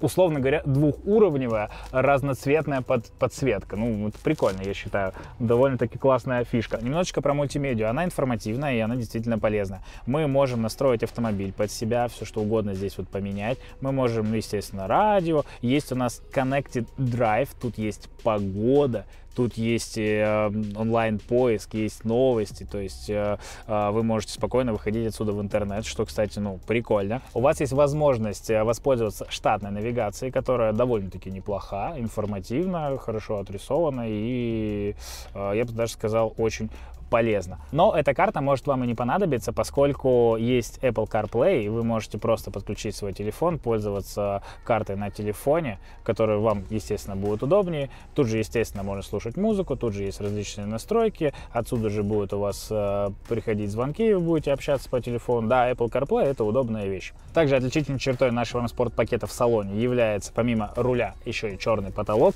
условно 0.01 0.41
говоря, 0.41 0.63
двухуровневая 0.65 1.71
разноцветная 1.91 2.83
под, 2.83 3.07
подсветка. 3.13 3.77
Ну, 3.77 4.09
это 4.09 4.19
прикольно, 4.19 4.63
я 4.63 4.75
считаю. 4.75 5.13
Довольно-таки 5.39 5.99
классная 5.99 6.45
фишка. 6.45 6.79
Немножечко 6.81 7.23
про 7.23 7.35
мультимедиа. 7.35 7.91
Она 7.91 8.05
информативная 8.05 8.75
и 8.75 8.81
она 8.81 8.97
действительно 8.97 9.39
полезна. 9.39 9.83
Мы 10.07 10.27
можем 10.27 10.63
настроить 10.63 11.03
автомобиль 11.03 11.53
под 11.53 11.71
себя, 11.71 12.09
все 12.09 12.25
что 12.25 12.41
угодно 12.41 12.75
здесь 12.75 12.99
вот 12.99 13.09
поменять. 13.09 13.59
Мы 13.81 13.93
можем, 13.93 14.33
естественно, 14.35 14.87
радио. 14.87 15.45
Есть 15.63 15.93
у 15.93 15.97
нас 15.97 16.23
Connected 16.33 16.87
Drive, 16.99 17.49
тут 17.61 17.79
есть 17.79 18.09
погода, 18.23 19.07
Тут 19.35 19.55
есть 19.55 19.97
э, 19.97 20.51
онлайн-поиск, 20.77 21.75
есть 21.75 22.05
новости, 22.05 22.67
то 22.71 22.79
есть 22.79 23.09
э, 23.09 23.39
э, 23.67 23.91
вы 23.91 24.03
можете 24.03 24.33
спокойно 24.33 24.73
выходить 24.73 25.07
отсюда 25.07 25.33
в 25.33 25.41
интернет, 25.41 25.87
что, 25.87 26.05
кстати, 26.05 26.39
ну, 26.39 26.59
прикольно. 26.67 27.23
У 27.35 27.41
вас 27.41 27.61
есть 27.61 27.73
возможность 27.73 28.51
э, 28.51 28.65
воспользоваться 28.65 29.27
штатной 29.29 29.71
навигацией, 29.71 30.33
которая 30.33 30.73
довольно-таки 30.73 31.31
неплоха, 31.31 31.95
информативна, 31.97 32.99
хорошо 32.99 33.39
отрисована 33.39 34.05
и, 34.07 34.95
я 35.35 35.65
бы 35.65 35.73
даже 35.73 35.93
сказал, 35.93 36.35
очень 36.37 36.71
полезно. 37.11 37.59
Но 37.73 37.95
эта 37.95 38.15
карта 38.15 38.41
может 38.41 38.67
вам 38.67 38.85
и 38.85 38.87
не 38.87 38.95
понадобиться, 38.95 39.53
поскольку 39.53 40.37
есть 40.37 40.79
Apple 40.79 41.11
CarPlay, 41.11 41.65
и 41.65 41.69
вы 41.69 41.83
можете 41.83 42.19
просто 42.19 42.51
подключить 42.51 42.97
свой 42.97 43.13
телефон, 43.13 43.59
пользоваться 43.59 44.43
картой 44.65 44.97
на 44.97 45.11
телефоне, 45.11 45.79
которая 46.05 46.39
вам, 46.39 46.65
естественно, 46.71 47.17
будет 47.17 47.43
удобнее. 47.43 47.91
Тут 48.15 48.29
же, 48.29 48.39
естественно, 48.39 48.85
можно 48.85 49.03
слушать 49.03 49.37
музыку, 49.37 49.77
тут 49.77 49.93
же 49.93 50.05
есть 50.05 50.21
различные 50.21 50.67
настройки, 50.67 51.35
отсюда 51.53 51.91
же 51.91 52.03
будут 52.03 52.33
у 52.33 52.39
вас 52.39 52.69
э, 52.71 53.11
приходить 53.29 53.71
звонки, 53.71 54.15
вы 54.15 54.21
будете 54.21 54.53
общаться 54.53 54.89
по 54.89 55.01
телефону. 55.01 55.49
Да, 55.49 55.71
Apple 55.71 55.91
CarPlay 55.91 56.25
это 56.25 56.45
удобная 56.45 56.87
вещь. 56.87 57.13
Также 57.35 57.57
отличительной 57.57 57.99
чертой 57.99 58.31
нашего 58.31 58.67
спорт-пакета 58.69 59.27
в 59.27 59.33
салоне 59.33 59.83
является, 59.83 60.33
помимо 60.33 60.73
руля, 60.77 61.15
еще 61.25 61.53
и 61.55 61.59
черный 61.59 61.91
потолок, 61.91 62.35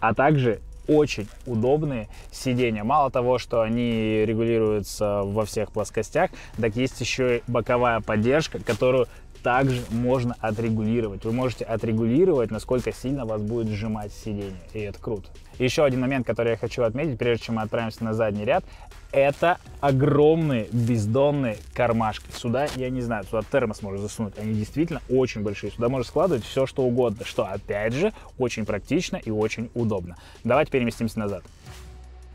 а 0.00 0.14
также 0.14 0.60
очень 0.88 1.28
удобные 1.46 2.08
сиденья. 2.30 2.84
Мало 2.84 3.10
того, 3.10 3.38
что 3.38 3.62
они 3.62 4.24
регулируются 4.24 5.22
во 5.22 5.44
всех 5.44 5.72
плоскостях, 5.72 6.30
так 6.56 6.76
есть 6.76 7.00
еще 7.00 7.38
и 7.38 7.42
боковая 7.46 8.00
поддержка, 8.00 8.58
которую 8.58 9.06
также 9.42 9.80
можно 9.90 10.34
отрегулировать. 10.40 11.24
Вы 11.24 11.32
можете 11.32 11.64
отрегулировать, 11.64 12.50
насколько 12.50 12.92
сильно 12.92 13.24
вас 13.24 13.40
будет 13.42 13.68
сжимать 13.68 14.12
сиденье, 14.12 14.56
и 14.72 14.80
это 14.80 14.98
круто. 14.98 15.28
Еще 15.58 15.84
один 15.84 16.00
момент, 16.00 16.26
который 16.26 16.50
я 16.50 16.56
хочу 16.56 16.82
отметить, 16.82 17.18
прежде 17.18 17.46
чем 17.46 17.56
мы 17.56 17.62
отправимся 17.62 18.04
на 18.04 18.12
задний 18.12 18.44
ряд, 18.44 18.64
это 19.12 19.58
огромные 19.80 20.68
бездонные 20.70 21.56
кармашки. 21.74 22.26
Сюда, 22.32 22.66
я 22.76 22.90
не 22.90 23.00
знаю, 23.00 23.24
сюда 23.24 23.42
термос 23.50 23.82
можно 23.82 24.00
засунуть. 24.00 24.38
Они 24.38 24.52
действительно 24.54 25.00
очень 25.08 25.42
большие. 25.42 25.72
Сюда 25.72 25.88
можно 25.88 26.06
складывать 26.06 26.44
все, 26.44 26.66
что 26.66 26.82
угодно, 26.82 27.24
что, 27.24 27.46
опять 27.46 27.94
же, 27.94 28.12
очень 28.38 28.66
практично 28.66 29.16
и 29.16 29.30
очень 29.30 29.70
удобно. 29.74 30.16
Давайте 30.44 30.70
переместимся 30.70 31.18
назад. 31.18 31.42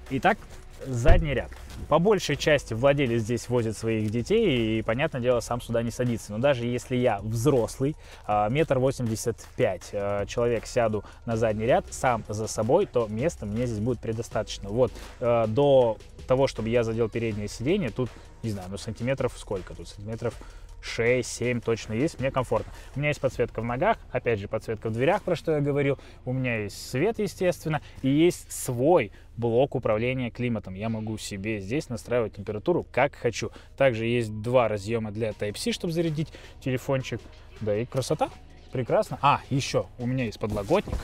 Итак, 0.09 0.37
задний 0.85 1.33
ряд. 1.33 1.51
По 1.87 1.99
большей 1.99 2.35
части 2.35 2.73
владелец 2.73 3.21
здесь 3.21 3.49
возит 3.49 3.77
своих 3.77 4.09
детей 4.09 4.79
и, 4.79 4.81
понятное 4.81 5.21
дело, 5.21 5.39
сам 5.39 5.61
сюда 5.61 5.81
не 5.83 5.91
садится. 5.91 6.31
Но 6.31 6.37
даже 6.37 6.65
если 6.65 6.95
я 6.95 7.19
взрослый, 7.21 7.95
а, 8.25 8.49
метр 8.49 8.79
восемьдесят 8.79 9.37
пять, 9.55 9.89
а, 9.93 10.25
человек 10.25 10.65
сяду 10.65 11.03
на 11.25 11.37
задний 11.37 11.65
ряд 11.65 11.85
сам 11.89 12.23
за 12.27 12.47
собой, 12.47 12.85
то 12.85 13.07
места 13.07 13.45
мне 13.45 13.65
здесь 13.65 13.79
будет 13.79 13.99
предостаточно. 13.99 14.69
Вот 14.69 14.91
а, 15.19 15.47
до 15.47 15.97
того, 16.27 16.47
чтобы 16.47 16.69
я 16.69 16.83
задел 16.83 17.09
переднее 17.09 17.47
сиденье, 17.47 17.89
тут, 17.89 18.09
не 18.43 18.51
знаю, 18.51 18.67
ну 18.69 18.77
сантиметров 18.77 19.33
сколько 19.37 19.73
тут? 19.75 19.87
Сантиметров 19.87 20.35
6-7 20.81 21.61
точно 21.61 21.93
есть, 21.93 22.19
мне 22.19 22.31
комфортно. 22.31 22.71
У 22.95 22.99
меня 22.99 23.09
есть 23.09 23.21
подсветка 23.21 23.61
в 23.61 23.65
ногах, 23.65 23.97
опять 24.11 24.39
же, 24.39 24.47
подсветка 24.47 24.89
в 24.89 24.93
дверях, 24.93 25.21
про 25.23 25.35
что 25.35 25.53
я 25.53 25.61
говорил. 25.61 25.99
У 26.25 26.33
меня 26.33 26.63
есть 26.63 26.89
свет, 26.89 27.19
естественно, 27.19 27.81
и 28.01 28.09
есть 28.09 28.51
свой 28.51 29.11
блок 29.41 29.75
управления 29.75 30.29
климатом. 30.29 30.75
Я 30.75 30.87
могу 30.87 31.17
себе 31.17 31.59
здесь 31.59 31.89
настраивать 31.89 32.35
температуру 32.35 32.85
как 32.91 33.15
хочу. 33.15 33.51
Также 33.75 34.05
есть 34.05 34.31
два 34.41 34.67
разъема 34.67 35.11
для 35.11 35.29
Type-C, 35.31 35.73
чтобы 35.73 35.91
зарядить 35.91 36.29
телефончик. 36.61 37.19
Да 37.59 37.75
и 37.75 37.85
красота. 37.85 38.29
Прекрасно. 38.71 39.17
А, 39.21 39.41
еще 39.49 39.87
у 39.97 40.05
меня 40.05 40.25
есть 40.25 40.39
подлокотник 40.39 40.95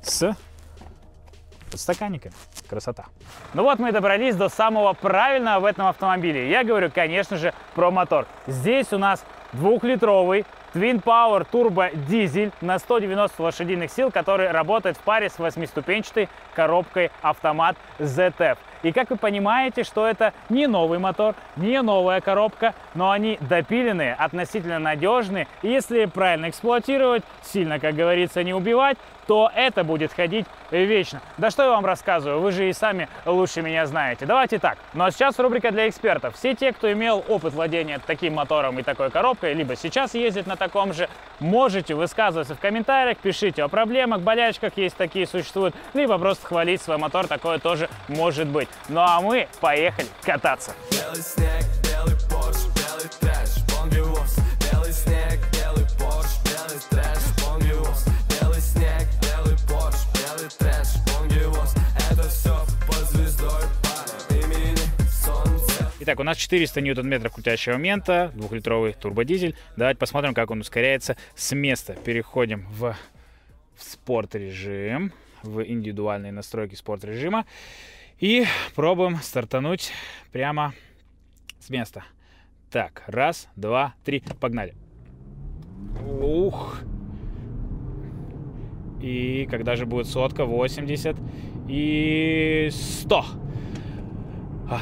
с 0.00 0.34
подстаканниками. 1.70 2.32
Красота. 2.68 3.06
Ну 3.52 3.64
вот 3.64 3.80
мы 3.80 3.90
добрались 3.90 4.36
до 4.36 4.48
самого 4.48 4.92
правильного 4.92 5.60
в 5.60 5.64
этом 5.64 5.86
автомобиле. 5.86 6.48
Я 6.48 6.62
говорю, 6.62 6.90
конечно 6.90 7.36
же, 7.36 7.52
про 7.74 7.90
мотор. 7.90 8.26
Здесь 8.46 8.92
у 8.92 8.98
нас 8.98 9.24
двухлитровый 9.52 10.46
Twin 10.74 11.00
Power 11.00 11.46
Turbo 11.48 11.88
дизель 12.08 12.50
на 12.60 12.80
190 12.80 13.40
лошадиных 13.40 13.92
сил, 13.92 14.10
который 14.10 14.50
работает 14.50 14.96
в 14.96 15.00
паре 15.02 15.30
с 15.30 15.38
восьмиступенчатой 15.38 16.28
коробкой 16.52 17.12
автомат 17.22 17.76
ZF. 18.00 18.58
И 18.84 18.92
как 18.92 19.10
вы 19.10 19.16
понимаете, 19.16 19.82
что 19.82 20.06
это 20.06 20.32
не 20.48 20.68
новый 20.68 21.00
мотор, 21.00 21.34
не 21.56 21.82
новая 21.82 22.20
коробка, 22.20 22.74
но 22.94 23.10
они 23.10 23.38
допиленные, 23.40 24.14
относительно 24.14 24.78
надежные. 24.78 25.48
И 25.62 25.68
если 25.68 26.04
правильно 26.04 26.50
эксплуатировать, 26.50 27.24
сильно, 27.42 27.80
как 27.80 27.96
говорится, 27.96 28.44
не 28.44 28.54
убивать, 28.54 28.98
то 29.26 29.50
это 29.54 29.84
будет 29.84 30.12
ходить 30.12 30.46
вечно. 30.70 31.20
Да 31.38 31.50
что 31.50 31.62
я 31.62 31.70
вам 31.70 31.86
рассказываю, 31.86 32.40
вы 32.40 32.52
же 32.52 32.68
и 32.68 32.72
сами 32.72 33.08
лучше 33.24 33.62
меня 33.62 33.86
знаете. 33.86 34.26
Давайте 34.26 34.58
так. 34.58 34.78
Ну 34.92 35.04
а 35.04 35.10
сейчас 35.10 35.38
рубрика 35.38 35.70
для 35.70 35.88
экспертов. 35.88 36.36
Все 36.36 36.54
те, 36.54 36.72
кто 36.72 36.92
имел 36.92 37.24
опыт 37.28 37.54
владения 37.54 38.00
таким 38.06 38.34
мотором 38.34 38.78
и 38.78 38.82
такой 38.82 39.10
коробкой, 39.10 39.54
либо 39.54 39.76
сейчас 39.76 40.14
ездит 40.14 40.46
на 40.46 40.56
таком 40.56 40.92
же, 40.92 41.08
можете 41.40 41.94
высказываться 41.94 42.54
в 42.54 42.60
комментариях, 42.60 43.18
пишите 43.18 43.62
о 43.62 43.68
проблемах, 43.68 44.20
болячках, 44.20 44.76
есть 44.76 44.96
такие 44.96 45.26
существуют, 45.26 45.74
либо 45.94 46.18
просто 46.18 46.46
хвалить 46.46 46.82
свой 46.82 46.98
мотор, 46.98 47.26
такое 47.26 47.58
тоже 47.58 47.88
может 48.08 48.46
быть. 48.46 48.68
Ну 48.88 49.00
а 49.00 49.20
мы 49.20 49.48
поехали 49.60 50.08
кататься. 50.22 50.74
Белый 50.90 51.22
снег, 51.22 51.64
белый 51.82 52.14
Porsche, 52.28 52.68
белый 52.74 53.08
трэш, 53.20 53.64
белый 54.70 54.92
снег, 54.92 55.40
белый 55.52 55.84
Porsche, 55.98 56.42
белый 56.44 56.80
трэш, 56.90 57.22
белый 58.40 58.60
снег, 58.60 59.08
белый 59.22 59.56
Porsche, 59.68 60.06
белый 60.14 60.50
трэш, 60.58 60.88
это 62.10 62.28
все 62.28 62.64
под 62.86 63.10
звездой 63.10 63.64
Итак, 66.00 66.20
у 66.20 66.22
нас 66.22 66.36
400 66.36 66.82
ньютон-метров 66.82 67.32
крутящего 67.32 67.74
момента, 67.74 68.30
двухлитровый 68.34 68.92
турбодизель. 68.92 69.56
Давайте 69.78 69.98
посмотрим, 69.98 70.34
как 70.34 70.50
он 70.50 70.60
ускоряется 70.60 71.16
с 71.34 71.54
места. 71.54 71.94
Переходим 71.94 72.66
в, 72.68 72.94
в 73.74 73.82
спорт 73.82 74.34
режим, 74.34 75.12
в 75.42 75.62
индивидуальные 75.62 76.30
настройки 76.30 76.74
спорт 76.74 77.04
режима. 77.04 77.46
И 78.24 78.46
пробуем 78.74 79.16
стартануть 79.16 79.92
прямо 80.32 80.72
с 81.60 81.68
места. 81.68 82.04
Так, 82.70 83.02
раз, 83.06 83.50
два, 83.54 83.96
три, 84.02 84.22
погнали. 84.40 84.74
Ух. 86.22 86.78
И 89.02 89.46
когда 89.50 89.76
же 89.76 89.84
будет 89.84 90.06
сотка, 90.06 90.46
80 90.46 91.18
и 91.68 92.70
100. 92.72 93.24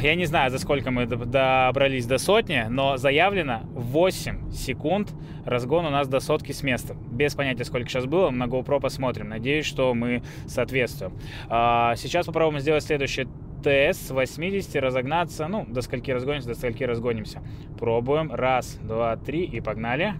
Я 0.00 0.14
не 0.14 0.26
знаю, 0.26 0.50
за 0.50 0.58
сколько 0.58 0.90
мы 0.90 1.06
добрались 1.06 2.06
до 2.06 2.18
сотни, 2.18 2.66
но 2.68 2.96
заявлено 2.96 3.62
8 3.74 4.52
секунд 4.52 5.12
разгон 5.44 5.86
у 5.86 5.90
нас 5.90 6.06
до 6.06 6.20
сотки 6.20 6.52
с 6.52 6.62
места. 6.62 6.94
Без 6.94 7.34
понятия, 7.34 7.64
сколько 7.64 7.88
сейчас 7.88 8.06
было, 8.06 8.30
на 8.30 8.44
GoPro 8.44 8.80
посмотрим. 8.80 9.28
Надеюсь, 9.28 9.66
что 9.66 9.92
мы 9.92 10.22
соответствуем. 10.46 11.14
А, 11.48 11.96
сейчас 11.96 12.26
попробуем 12.26 12.60
сделать 12.60 12.84
следующий 12.84 13.26
тест 13.62 14.06
с 14.06 14.10
80, 14.10 14.76
разогнаться. 14.76 15.48
Ну, 15.48 15.66
до 15.68 15.82
скольки 15.82 16.10
разгонимся, 16.10 16.48
до 16.48 16.54
скольки 16.54 16.84
разгонимся. 16.84 17.42
Пробуем. 17.78 18.32
Раз, 18.32 18.78
два, 18.82 19.16
три 19.16 19.44
и 19.44 19.60
погнали. 19.60 20.14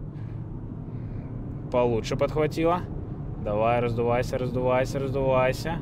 Получше 1.71 2.17
подхватило. 2.17 2.83
Давай, 3.45 3.81
раздувайся, 3.81 4.39
раздувайся, 4.39 4.99
раздувайся. 4.99 5.81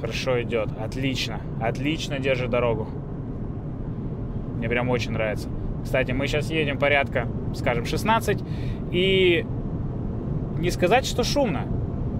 Хорошо 0.00 0.42
идет. 0.42 0.68
Отлично. 0.80 1.40
Отлично 1.60 2.18
держит 2.18 2.50
дорогу. 2.50 2.88
Мне 4.56 4.68
прям 4.68 4.88
очень 4.90 5.12
нравится. 5.12 5.48
Кстати, 5.84 6.12
мы 6.12 6.26
сейчас 6.26 6.50
едем 6.50 6.78
порядка, 6.78 7.28
скажем, 7.54 7.84
16. 7.84 8.42
И 8.92 9.46
не 10.58 10.70
сказать, 10.70 11.04
что 11.04 11.24
шумно. 11.24 11.66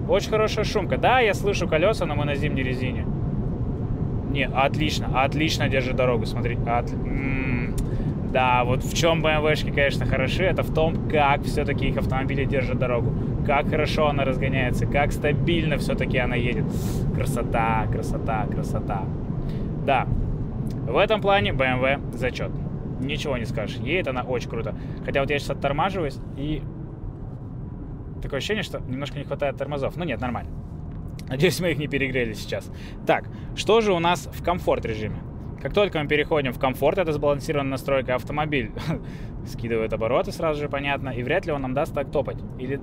Очень 0.09 0.29
хорошая 0.29 0.65
шумка. 0.65 0.97
Да, 0.97 1.19
я 1.19 1.33
слышу 1.33 1.67
колеса, 1.67 2.05
но 2.05 2.15
мы 2.15 2.25
на 2.25 2.35
зимней 2.35 2.63
резине. 2.63 3.05
Не, 4.31 4.47
отлично, 4.47 5.21
отлично 5.23 5.69
держит 5.69 5.95
дорогу, 5.95 6.25
смотри. 6.25 6.57
От... 6.65 6.91
М-м-м. 6.91 7.75
Да, 8.31 8.63
вот 8.63 8.83
в 8.83 8.93
чем 8.95 9.23
BMW-шки, 9.23 9.71
конечно, 9.71 10.05
хороши, 10.05 10.43
это 10.43 10.63
в 10.63 10.73
том, 10.73 11.07
как 11.07 11.43
все-таки 11.43 11.87
их 11.87 11.97
автомобили 11.97 12.45
держат 12.45 12.79
дорогу 12.79 13.13
как 13.45 13.69
хорошо 13.69 14.07
она 14.07 14.25
разгоняется, 14.25 14.85
как 14.85 15.11
стабильно 15.11 15.77
все-таки 15.77 16.17
она 16.17 16.35
едет. 16.35 16.65
Красота, 17.15 17.87
красота, 17.91 18.45
красота. 18.47 19.05
Да, 19.85 20.07
в 20.87 20.97
этом 20.97 21.21
плане 21.21 21.51
BMW 21.51 22.15
зачет. 22.15 22.51
Ничего 22.99 23.37
не 23.37 23.45
скажешь. 23.45 23.77
Едет 23.77 24.07
она 24.07 24.21
очень 24.21 24.49
круто. 24.49 24.75
Хотя 25.05 25.21
вот 25.21 25.29
я 25.29 25.39
сейчас 25.39 25.51
оттормаживаюсь 25.51 26.17
и 26.37 26.61
такое 28.21 28.37
ощущение, 28.37 28.63
что 28.63 28.79
немножко 28.79 29.17
не 29.17 29.25
хватает 29.25 29.57
тормозов. 29.57 29.97
Ну 29.97 30.05
нет, 30.05 30.21
нормально. 30.21 30.51
Надеюсь, 31.27 31.59
мы 31.59 31.71
их 31.71 31.77
не 31.77 31.87
перегрели 31.87 32.33
сейчас. 32.33 32.71
Так, 33.05 33.25
что 33.55 33.81
же 33.81 33.93
у 33.93 33.99
нас 33.99 34.29
в 34.31 34.43
комфорт 34.43 34.85
режиме? 34.85 35.17
Как 35.61 35.73
только 35.73 35.99
мы 35.99 36.07
переходим 36.07 36.51
в 36.51 36.59
комфорт, 36.59 36.97
это 36.97 37.13
сбалансированная 37.13 37.71
настройка 37.71 38.15
автомобиль 38.15 38.71
скидывает 39.47 39.93
обороты 39.93 40.31
сразу 40.31 40.59
же, 40.59 40.67
понятно, 40.67 41.09
и 41.09 41.23
вряд 41.23 41.45
ли 41.45 41.53
он 41.53 41.61
нам 41.61 41.73
даст 41.73 41.93
так 41.93 42.11
топать. 42.11 42.37
Или 42.59 42.81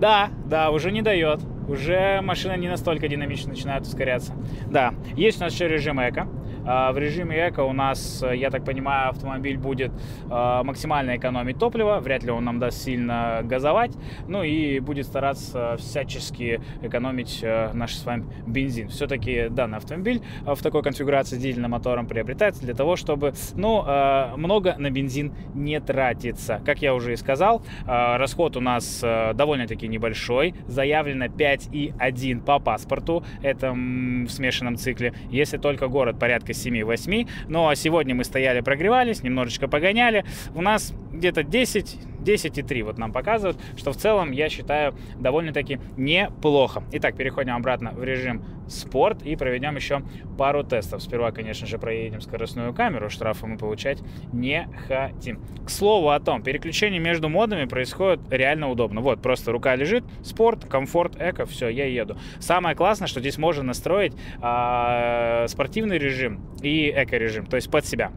да, 0.00 0.30
да, 0.46 0.70
уже 0.70 0.90
не 0.90 1.02
дает. 1.02 1.40
Уже 1.68 2.20
машина 2.22 2.56
не 2.56 2.68
настолько 2.68 3.08
динамично 3.08 3.50
начинает 3.50 3.82
ускоряться. 3.82 4.34
Да, 4.70 4.94
есть 5.16 5.40
у 5.40 5.44
нас 5.44 5.52
еще 5.52 5.68
режим 5.68 6.00
эко. 6.00 6.26
А, 6.68 6.92
в 6.92 6.98
режиме 6.98 7.48
эко 7.48 7.60
у 7.60 7.72
нас, 7.72 8.22
я 8.30 8.50
так 8.50 8.62
понимаю, 8.64 9.08
автомобиль 9.08 9.56
будет 9.56 9.90
а, 10.30 10.62
максимально 10.62 11.16
экономить 11.16 11.58
топливо, 11.58 11.98
вряд 12.00 12.22
ли 12.24 12.30
он 12.30 12.44
нам 12.44 12.58
даст 12.58 12.82
сильно 12.82 13.40
газовать, 13.42 13.92
ну 14.26 14.42
и 14.42 14.78
будет 14.80 15.06
стараться 15.06 15.76
всячески 15.78 16.60
экономить 16.82 17.40
э, 17.42 17.70
наш 17.72 17.94
с 17.94 18.04
вами 18.04 18.26
бензин. 18.46 18.88
Все-таки 18.88 19.48
данный 19.48 19.78
автомобиль 19.78 20.20
э, 20.46 20.54
в 20.54 20.62
такой 20.62 20.82
конфигурации 20.82 21.36
с 21.36 21.38
дизельным 21.38 21.70
мотором 21.70 22.06
приобретается 22.06 22.62
для 22.62 22.74
того, 22.74 22.96
чтобы, 22.96 23.32
ну, 23.54 23.82
э, 23.86 24.36
много 24.36 24.74
на 24.78 24.90
бензин 24.90 25.32
не 25.54 25.80
тратиться. 25.80 26.60
Как 26.66 26.82
я 26.82 26.94
уже 26.94 27.14
и 27.14 27.16
сказал, 27.16 27.62
расход 27.86 28.56
у 28.56 28.60
нас 28.60 29.00
довольно-таки 29.00 29.88
небольшой, 29.88 30.54
заявлено 30.66 31.26
5,1 31.26 32.40
по 32.44 32.58
паспорту, 32.58 33.24
это 33.42 33.72
в 33.72 34.28
смешанном 34.28 34.76
цикле. 34.76 35.14
Если 35.30 35.56
только 35.56 35.88
город 35.88 36.18
порядка 36.18 36.52
7-8. 36.66 37.28
Ну 37.48 37.68
а 37.68 37.74
сегодня 37.74 38.14
мы 38.14 38.24
стояли, 38.24 38.60
прогревались, 38.60 39.22
немножечко 39.22 39.68
погоняли. 39.68 40.24
У 40.54 40.62
нас 40.62 40.92
где-то 41.12 41.42
10, 41.42 41.98
10,3 42.20 42.82
вот 42.84 42.98
нам 42.98 43.12
показывают, 43.12 43.58
что 43.76 43.92
в 43.92 43.96
целом, 43.96 44.32
я 44.32 44.48
считаю, 44.48 44.94
довольно-таки 45.18 45.80
неплохо. 45.96 46.82
Итак, 46.92 47.16
переходим 47.16 47.54
обратно 47.54 47.92
в 47.92 48.02
режим 48.02 48.44
спорт 48.68 49.22
и 49.22 49.36
проведем 49.36 49.76
еще 49.76 50.02
пару 50.36 50.64
тестов. 50.64 51.02
Сперва, 51.02 51.32
конечно 51.32 51.66
же, 51.66 51.78
проедем 51.78 52.20
скоростную 52.20 52.72
камеру, 52.74 53.10
штрафы 53.10 53.46
мы 53.46 53.58
получать 53.58 53.98
не 54.32 54.68
хотим. 54.86 55.40
К 55.64 55.70
слову 55.70 56.10
о 56.10 56.20
том, 56.20 56.42
переключение 56.42 57.00
между 57.00 57.28
модами 57.28 57.64
происходит 57.64 58.20
реально 58.30 58.70
удобно. 58.70 59.00
Вот, 59.00 59.20
просто 59.22 59.52
рука 59.52 59.74
лежит, 59.74 60.04
спорт, 60.22 60.64
комфорт, 60.64 61.16
эко, 61.20 61.46
все, 61.46 61.68
я 61.68 61.86
еду. 61.86 62.16
Самое 62.38 62.76
классное, 62.76 63.08
что 63.08 63.20
здесь 63.20 63.38
можно 63.38 63.62
настроить 63.62 64.14
э, 64.42 65.46
спортивный 65.48 65.98
режим 65.98 66.40
и 66.62 66.92
эко-режим, 66.94 67.46
то 67.46 67.56
есть 67.56 67.70
под 67.70 67.84
себя 67.84 68.12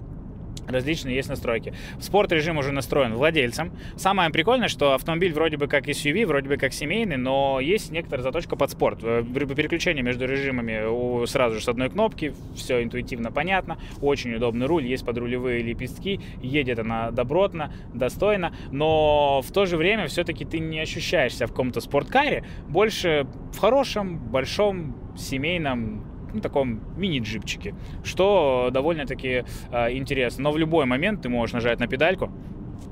различные 0.72 1.16
есть 1.16 1.30
настройки. 1.30 1.74
Спорт 2.00 2.32
режим 2.32 2.58
уже 2.58 2.72
настроен 2.72 3.14
владельцем. 3.14 3.72
Самое 3.96 4.30
прикольное, 4.30 4.68
что 4.68 4.94
автомобиль 4.94 5.34
вроде 5.34 5.58
бы 5.58 5.68
как 5.68 5.88
SUV, 5.88 6.26
вроде 6.26 6.50
бы 6.50 6.58
как 6.58 6.74
семейный, 6.74 7.18
но 7.18 7.60
есть 7.60 7.92
некоторая 7.92 8.24
заточка 8.24 8.56
под 8.56 8.72
спорт. 8.72 9.00
Э, 9.04 9.24
переключение 9.24 10.04
между 10.04 10.26
режимами 10.26 11.26
сразу 11.26 11.56
же 11.56 11.62
с 11.62 11.68
одной 11.68 11.90
кнопки, 11.90 12.34
все 12.56 12.84
интуитивно 12.84 13.32
понятно, 13.32 13.78
очень 14.02 14.34
удобный 14.34 14.66
руль, 14.66 14.86
есть 14.86 15.06
подрулевые 15.06 15.62
лепестки, 15.62 16.20
едет 16.42 16.80
она 16.80 17.12
добротно, 17.12 17.74
достойно, 17.94 18.54
но 18.72 19.42
в 19.42 19.52
то 19.52 19.66
же 19.66 19.78
время 19.78 20.08
все-таки 20.08 20.46
ты 20.46 20.60
не 20.60 20.80
ощущаешься 20.80 21.48
в 21.48 21.52
каком-то 21.52 21.82
спорткаре, 21.82 22.44
больше 22.68 23.28
в 23.54 23.60
хорошем, 23.60 24.18
большом, 24.18 24.96
семейном 25.18 26.11
ну, 26.34 26.42
таком 26.42 26.82
мини-джипчике, 26.98 27.76
что 28.04 28.70
довольно-таки 28.72 29.44
э, 29.72 29.94
интересно. 29.94 30.44
Но 30.44 30.52
в 30.52 30.58
любой 30.58 30.86
момент 30.86 31.22
ты 31.22 31.30
можешь 31.30 31.54
нажать 31.54 31.80
на 31.80 31.88
педальку 31.88 32.32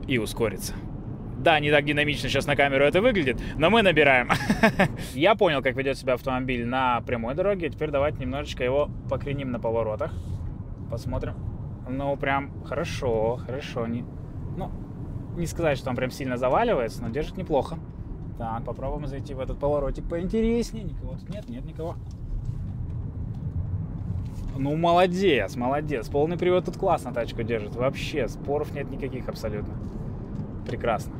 и 0.07 0.17
ускориться. 0.17 0.73
Да, 1.39 1.59
не 1.61 1.71
так 1.71 1.85
динамично 1.85 2.27
сейчас 2.27 2.47
на 2.47 2.57
камеру 2.57 2.83
это 2.83 3.01
выглядит, 3.01 3.41
но 3.57 3.69
мы 3.69 3.81
набираем. 3.81 4.29
Я 5.13 5.35
понял, 5.35 5.61
как 5.61 5.75
ведет 5.77 5.97
себя 5.97 6.15
автомобиль 6.15 6.65
на 6.65 6.99
прямой 7.01 7.33
дороге. 7.33 7.69
Теперь 7.69 7.91
давайте 7.91 8.19
немножечко 8.19 8.63
его 8.63 8.89
покреним 9.09 9.51
на 9.51 9.59
поворотах. 9.59 10.13
Посмотрим. 10.91 11.35
Ну, 11.87 12.15
прям 12.17 12.63
хорошо, 12.65 13.37
хорошо. 13.37 13.87
Не, 13.87 14.03
ну, 14.57 14.69
не 15.37 15.45
сказать, 15.45 15.77
что 15.77 15.89
он 15.89 15.95
прям 15.95 16.11
сильно 16.11 16.35
заваливается, 16.35 17.01
но 17.01 17.09
держит 17.09 17.37
неплохо. 17.37 17.79
Так, 18.37 18.65
попробуем 18.65 19.07
зайти 19.07 19.33
в 19.33 19.39
этот 19.39 19.59
поворотик 19.59 20.07
поинтереснее. 20.09 20.83
Никого 20.83 21.13
тут 21.13 21.29
нет, 21.29 21.47
нет 21.47 21.63
никого. 21.65 21.95
Ну, 24.59 24.75
молодец, 24.75 25.55
молодец. 25.55 26.09
Полный 26.09 26.37
привод 26.37 26.65
тут 26.65 26.75
классно 26.75 27.13
тачку 27.13 27.43
держит. 27.43 27.77
Вообще, 27.77 28.27
споров 28.27 28.73
нет 28.73 28.91
никаких 28.91 29.29
абсолютно. 29.29 29.73
Прекрасно. 30.67 31.15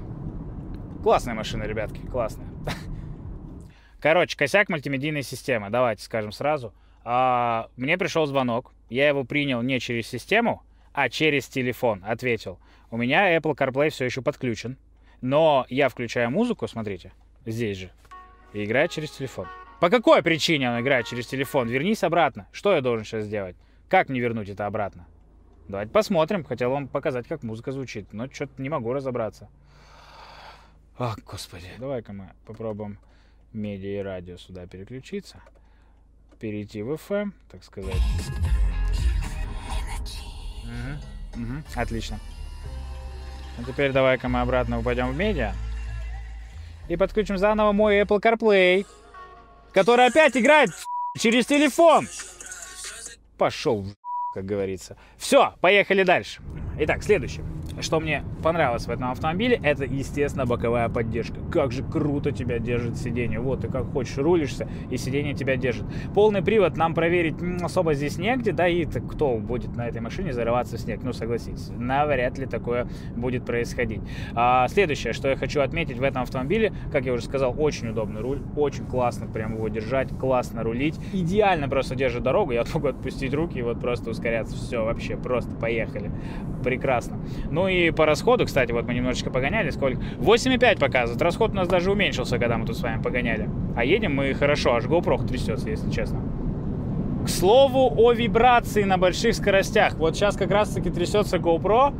Классная 1.02 1.36
машина, 1.36 1.64
ребятки, 1.64 2.06
классная. 2.06 2.50
Короче, 4.02 4.38
косяк 4.38 4.68
мультимедийной 4.68 5.24
системы. 5.24 5.70
Давайте 5.70 6.04
скажем 6.04 6.34
сразу. 6.34 6.74
А, 7.06 7.70
мне 7.78 7.98
пришел 7.98 8.26
звонок. 8.26 8.74
Я 8.90 9.08
его 9.08 9.24
принял 9.24 9.62
не 9.62 9.80
через 9.80 10.08
систему, 10.08 10.62
а 10.92 11.08
через 11.08 11.48
телефон. 11.48 12.04
Ответил. 12.06 12.60
У 12.92 12.98
меня 12.98 13.38
Apple 13.38 13.56
CarPlay 13.56 13.90
все 13.90 14.04
еще 14.04 14.22
подключен. 14.22 14.76
Но 15.22 15.66
я 15.70 15.88
включаю 15.88 16.30
музыку, 16.30 16.68
смотрите, 16.68 17.14
здесь 17.46 17.78
же, 17.78 17.92
и 18.52 18.66
играет 18.66 18.92
через 18.92 19.12
телефон. 19.12 19.48
По 19.80 19.90
какой 19.90 20.22
причине 20.22 20.70
он 20.70 20.82
играет 20.82 21.08
через 21.08 21.28
телефон? 21.28 21.70
Вернись 21.70 22.04
обратно. 22.04 22.48
Что 22.52 22.74
я 22.76 22.82
должен 22.82 23.06
сейчас 23.06 23.26
сделать? 23.26 23.56
Как 23.88 24.10
мне 24.10 24.20
вернуть 24.20 24.50
это 24.50 24.66
обратно? 24.66 25.08
Давайте 25.70 25.92
посмотрим. 25.92 26.44
Хотел 26.44 26.72
вам 26.72 26.88
показать, 26.88 27.28
как 27.28 27.44
музыка 27.44 27.72
звучит, 27.72 28.12
но 28.12 28.30
что-то 28.30 28.62
не 28.62 28.68
могу 28.68 28.92
разобраться. 28.92 29.50
Ах, 30.98 31.18
господи. 31.24 31.70
Давай-ка 31.78 32.12
мы 32.12 32.32
попробуем 32.46 33.00
медиа 33.54 34.00
и 34.00 34.04
радио 34.04 34.38
сюда 34.38 34.68
переключиться. 34.68 35.42
Перейти 36.40 36.82
в 36.82 36.92
FM, 36.92 37.32
так 37.50 37.64
сказать. 37.64 37.96
Угу, 40.64 41.42
угу, 41.42 41.54
отлично. 41.76 42.20
А 43.58 43.64
теперь 43.64 43.94
давай-ка 43.94 44.28
мы 44.28 44.42
обратно 44.42 44.80
упадем 44.80 45.12
в 45.12 45.18
медиа. 45.18 45.54
И 46.90 46.98
подключим 46.98 47.38
заново 47.38 47.72
мой 47.72 48.02
Apple 48.02 48.22
CarPlay 48.22 48.86
который 49.74 50.06
опять 50.08 50.36
играет 50.36 50.70
через 51.18 51.46
телефон. 51.46 52.08
Пошел, 53.38 53.86
как 54.34 54.46
говорится. 54.46 54.98
Все, 55.18 55.56
поехали 55.62 56.04
дальше. 56.04 56.42
Итак, 56.80 57.04
следующее. 57.04 57.46
Что 57.82 58.00
мне 58.00 58.24
понравилось 58.44 58.86
в 58.86 58.90
этом 58.90 59.12
автомобиле, 59.12 59.60
это, 59.62 59.86
естественно, 59.86 60.46
боковая 60.46 60.90
поддержка. 60.90 61.36
Как 61.52 61.72
же 61.72 61.84
круто 61.84 62.32
тебя 62.32 62.60
держит 62.60 62.98
сиденье. 62.98 63.40
Вот, 63.40 63.62
ты 63.62 63.68
как 63.68 63.92
хочешь 63.92 64.18
рулишься, 64.18 64.68
и 64.90 64.98
сиденье 64.98 65.34
тебя 65.34 65.56
держит. 65.56 65.86
Полный 66.14 66.42
привод 66.42 66.78
нам 66.78 66.94
проверить 66.94 67.36
особо 67.62 67.94
здесь 67.94 68.18
негде, 68.18 68.52
да, 68.52 68.68
и 68.68 68.86
кто 68.86 69.38
будет 69.38 69.76
на 69.76 69.88
этой 69.88 70.02
машине 70.02 70.34
зарываться 70.34 70.78
в 70.78 70.80
снег, 70.80 71.02
ну, 71.04 71.14
согласитесь, 71.14 71.70
навряд 71.78 72.38
ли 72.38 72.46
такое 72.46 72.88
будет 73.16 73.46
происходить. 73.46 74.02
А, 74.36 74.68
следующее, 74.68 75.14
что 75.14 75.30
я 75.30 75.36
хочу 75.36 75.62
отметить 75.62 75.98
в 75.98 76.04
этом 76.04 76.24
автомобиле, 76.24 76.74
как 76.92 77.06
я 77.06 77.14
уже 77.14 77.24
сказал, 77.24 77.56
очень 77.58 77.90
удобный 77.90 78.22
руль, 78.22 78.42
очень 78.56 78.86
классно 78.86 79.28
прям 79.28 79.56
его 79.56 79.68
держать, 79.70 80.10
классно 80.18 80.64
рулить, 80.64 80.96
идеально 81.14 81.70
просто 81.70 81.96
держит 81.96 82.24
дорогу, 82.24 82.52
я 82.52 82.64
могу 82.74 82.88
отпустить 82.88 83.34
руки 83.34 83.60
и 83.60 83.62
вот 83.62 83.80
просто 83.80 84.10
ускоряться, 84.10 84.56
все, 84.56 84.84
вообще, 84.84 85.16
просто 85.16 85.56
поехали, 85.56 86.12
прекрасно. 86.64 87.20
Ну 87.52 87.68
и 87.70 87.92
по 87.92 88.06
расходу, 88.06 88.46
кстати, 88.46 88.72
вот 88.72 88.86
мы 88.86 88.94
немножечко 88.94 89.30
погоняли, 89.30 89.70
сколько? 89.70 90.02
8,5 90.20 90.80
показывает, 90.80 91.22
расход 91.22 91.52
у 91.52 91.56
нас 91.56 91.68
даже 91.68 91.92
уменьшился, 91.92 92.38
когда 92.38 92.58
мы 92.58 92.66
тут 92.66 92.78
с 92.78 92.82
вами 92.82 93.02
погоняли. 93.02 93.50
А 93.76 93.86
едем 93.86 94.16
мы 94.16 94.34
хорошо, 94.34 94.76
аж 94.76 94.86
GoPro 94.86 95.26
трясется, 95.28 95.70
если 95.70 95.90
честно. 95.90 96.22
К 97.26 97.30
слову 97.30 97.94
о 97.98 98.14
вибрации 98.14 98.84
на 98.84 98.98
больших 98.98 99.36
скоростях. 99.36 99.96
Вот 99.96 100.16
сейчас 100.16 100.36
как 100.36 100.52
раз-таки 100.52 100.90
трясется 100.90 101.38
GoPro. 101.38 101.94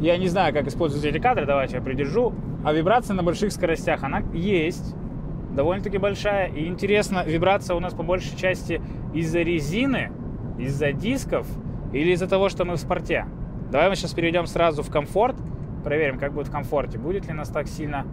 Я 0.00 0.16
не 0.18 0.28
знаю, 0.28 0.52
как 0.52 0.66
использовать 0.66 1.04
эти 1.04 1.18
кадры, 1.18 1.46
давайте 1.46 1.76
я 1.76 1.82
придержу. 1.82 2.34
А 2.64 2.72
вибрация 2.72 3.14
на 3.14 3.22
больших 3.22 3.52
скоростях, 3.52 4.02
она 4.02 4.22
есть. 4.34 4.94
Довольно-таки 5.54 5.98
большая. 5.98 6.48
И 6.48 6.66
интересно, 6.66 7.24
вибрация 7.24 7.76
у 7.76 7.80
нас 7.80 7.94
по 7.94 8.02
большей 8.02 8.36
части 8.36 8.82
из-за 9.14 9.40
резины, 9.40 10.10
из-за 10.58 10.92
дисков 10.92 11.46
или 11.92 12.10
из-за 12.10 12.26
того, 12.26 12.48
что 12.48 12.64
мы 12.64 12.74
в 12.74 12.78
спорте. 12.78 13.24
Давай 13.70 13.88
мы 13.88 13.96
сейчас 13.96 14.12
перейдем 14.14 14.46
сразу 14.46 14.82
в 14.82 14.90
комфорт. 14.90 15.36
Проверим, 15.84 16.18
как 16.18 16.32
будет 16.32 16.48
в 16.48 16.52
комфорте. 16.52 16.98
Будет 16.98 17.26
ли 17.26 17.32
нас 17.32 17.48
так 17.48 17.68
сильно... 17.68 18.06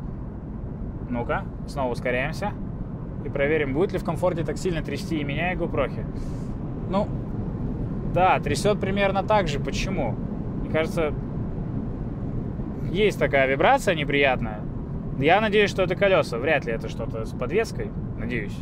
Ну-ка, 1.10 1.44
снова 1.68 1.92
ускоряемся. 1.92 2.52
И 3.26 3.30
проверим, 3.30 3.74
будет 3.74 3.94
ли 3.94 4.00
в 4.00 4.04
комфорте 4.04 4.44
так 4.44 4.58
сильно 4.58 4.82
трясти 4.82 5.18
и 5.18 5.24
меня, 5.24 5.54
и 5.54 5.56
GoPro. 5.56 5.90
Ну, 6.90 7.08
да, 8.14 8.40
трясет 8.40 8.80
примерно 8.80 9.24
так 9.24 9.48
же. 9.48 9.60
Почему? 9.60 10.16
Мне 10.62 10.72
кажется, 10.72 11.14
есть 12.92 13.20
такая 13.20 13.48
вибрация 13.48 13.96
неприятная. 13.96 14.62
Я 15.20 15.42
надеюсь, 15.42 15.70
что 15.70 15.84
это 15.84 15.96
колеса. 15.96 16.38
Вряд 16.38 16.66
ли 16.66 16.74
это 16.74 16.90
что-то 16.90 17.26
с 17.26 17.32
подвеской. 17.32 17.92
Надеюсь. 18.18 18.58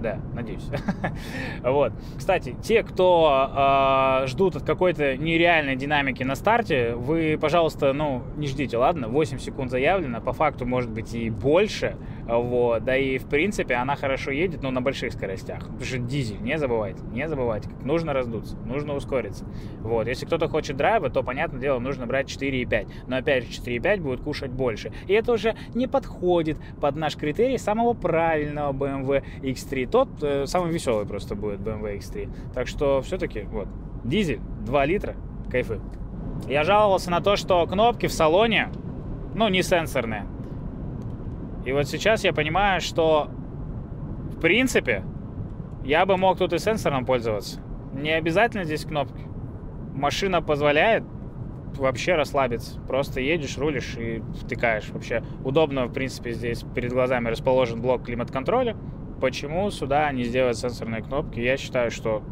Да, 0.00 0.18
надеюсь. 0.34 0.68
вот. 1.62 1.92
Кстати, 2.18 2.54
те, 2.62 2.82
кто 2.82 4.22
э, 4.22 4.26
ждут 4.26 4.56
от 4.56 4.62
какой-то 4.62 5.16
нереальной 5.16 5.76
динамики 5.76 6.22
на 6.22 6.34
старте, 6.34 6.94
вы, 6.94 7.38
пожалуйста, 7.40 7.92
ну, 7.92 8.22
не 8.36 8.46
ждите, 8.46 8.76
ладно? 8.76 9.08
8 9.08 9.38
секунд 9.38 9.70
заявлено, 9.70 10.20
по 10.20 10.32
факту 10.32 10.66
может 10.66 10.90
быть 10.90 11.14
и 11.14 11.30
больше. 11.30 11.96
Вот. 12.26 12.84
Да 12.84 12.96
и, 12.96 13.18
в 13.18 13.26
принципе, 13.28 13.74
она 13.74 13.96
хорошо 13.96 14.30
едет, 14.30 14.62
но 14.62 14.70
на 14.70 14.80
больших 14.80 15.12
скоростях. 15.12 15.60
Потому 15.60 15.84
что 15.84 15.98
дизель, 15.98 16.40
не 16.40 16.58
забывайте, 16.58 17.02
не 17.12 17.28
забывайте. 17.28 17.68
Нужно 17.82 18.12
раздуться, 18.12 18.56
нужно 18.64 18.94
ускориться. 18.94 19.44
Вот. 19.80 20.06
Если 20.06 20.26
кто-то 20.26 20.48
хочет 20.48 20.76
драйва, 20.76 21.10
то, 21.10 21.22
понятное 21.22 21.60
дело, 21.60 21.78
нужно 21.78 22.06
брать 22.06 22.28
4,5. 22.28 22.88
Но, 23.06 23.16
опять 23.16 23.44
же, 23.44 23.60
4,5 23.60 24.00
будет 24.00 24.20
кушать 24.20 24.50
больше. 24.50 24.92
И 25.06 25.12
это 25.12 25.32
уже 25.32 25.54
не 25.74 25.86
подходит 25.86 26.58
под 26.80 26.96
наш 26.96 27.16
критерий 27.16 27.58
самого 27.58 27.94
правильного 27.94 28.72
BMW 28.72 29.24
X3 29.42 29.86
тот 29.86 30.08
э, 30.22 30.46
самый 30.46 30.72
веселый 30.72 31.06
просто 31.06 31.34
будет 31.34 31.60
BMW 31.60 31.98
X3. 31.98 32.30
Так 32.54 32.66
что 32.66 33.00
все-таки 33.02 33.42
вот 33.42 33.68
дизель 34.04 34.40
2 34.66 34.84
литра, 34.84 35.14
кайфы. 35.50 35.80
Я 36.48 36.64
жаловался 36.64 37.10
на 37.10 37.20
то, 37.20 37.36
что 37.36 37.66
кнопки 37.66 38.06
в 38.06 38.12
салоне, 38.12 38.68
ну, 39.34 39.48
не 39.48 39.62
сенсорные. 39.62 40.26
И 41.66 41.72
вот 41.72 41.88
сейчас 41.88 42.22
я 42.22 42.32
понимаю, 42.32 42.80
что 42.80 43.28
в 44.36 44.40
принципе 44.40 45.02
я 45.84 46.06
бы 46.06 46.16
мог 46.16 46.38
тут 46.38 46.52
и 46.52 46.58
сенсором 46.58 47.04
пользоваться. 47.04 47.60
Не 47.92 48.12
обязательно 48.12 48.62
здесь 48.62 48.84
кнопки. 48.84 49.24
Машина 49.92 50.40
позволяет 50.40 51.02
вообще 51.76 52.14
расслабиться. 52.14 52.80
Просто 52.82 53.20
едешь, 53.20 53.58
рулишь 53.58 53.96
и 53.98 54.22
втыкаешь. 54.40 54.90
Вообще 54.90 55.24
удобно, 55.44 55.86
в 55.86 55.92
принципе, 55.92 56.30
здесь 56.30 56.64
перед 56.74 56.92
глазами 56.92 57.28
расположен 57.28 57.82
блок 57.82 58.04
климат-контроля. 58.04 58.76
Почему 59.20 59.68
сюда 59.70 60.10
не 60.12 60.22
сделать 60.22 60.56
сенсорные 60.56 61.02
кнопки? 61.02 61.40
Я 61.40 61.56
считаю, 61.56 61.90
что 61.90 62.22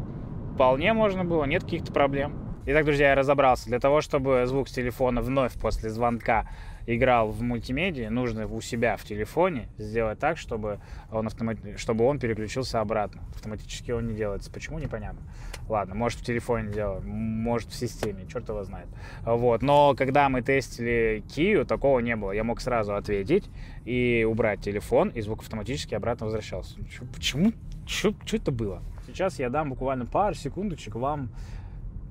вполне 0.53 0.93
можно 0.93 1.25
было, 1.25 1.43
нет 1.43 1.63
каких-то 1.63 1.91
проблем. 1.91 2.44
Итак, 2.67 2.83
друзья, 2.83 3.09
я 3.09 3.15
разобрался. 3.15 3.67
Для 3.67 3.79
того, 3.79 4.01
чтобы 4.01 4.43
звук 4.47 4.69
с 4.69 4.71
телефона 4.71 5.21
вновь 5.21 5.53
после 5.53 5.91
звонка 5.91 6.49
играл 6.87 7.29
в 7.29 7.43
мультимедиа, 7.43 8.09
нужно 8.09 8.47
у 8.47 8.59
себя 8.59 8.97
в 8.97 9.03
телефоне 9.03 9.67
сделать 9.77 10.17
так, 10.17 10.39
чтобы 10.39 10.79
он, 11.11 11.27
автомат... 11.27 11.57
чтобы 11.77 12.05
он 12.05 12.17
переключился 12.17 12.81
обратно. 12.81 13.21
Автоматически 13.35 13.91
он 13.91 14.07
не 14.07 14.15
делается. 14.15 14.51
Почему, 14.51 14.79
непонятно. 14.79 15.21
Ладно, 15.69 15.93
может 15.93 16.21
в 16.21 16.25
телефоне 16.25 16.73
дело, 16.73 17.01
может 17.01 17.69
в 17.69 17.75
системе, 17.75 18.25
черт 18.25 18.49
его 18.49 18.63
знает. 18.63 18.87
Вот. 19.23 19.61
Но 19.61 19.93
когда 19.93 20.27
мы 20.29 20.41
тестили 20.41 21.23
Kia, 21.27 21.65
такого 21.65 21.99
не 21.99 22.15
было. 22.15 22.31
Я 22.31 22.43
мог 22.43 22.61
сразу 22.61 22.95
ответить 22.95 23.47
и 23.85 24.25
убрать 24.27 24.61
телефон, 24.61 25.09
и 25.09 25.21
звук 25.21 25.43
автоматически 25.43 25.93
обратно 25.93 26.25
возвращался. 26.25 26.79
Почему? 27.13 27.53
Что 27.85 28.15
это 28.31 28.51
было? 28.51 28.81
Сейчас 29.05 29.37
я 29.37 29.51
дам 29.51 29.69
буквально 29.69 30.07
пару 30.07 30.33
секундочек 30.33 30.95
вам 30.95 31.29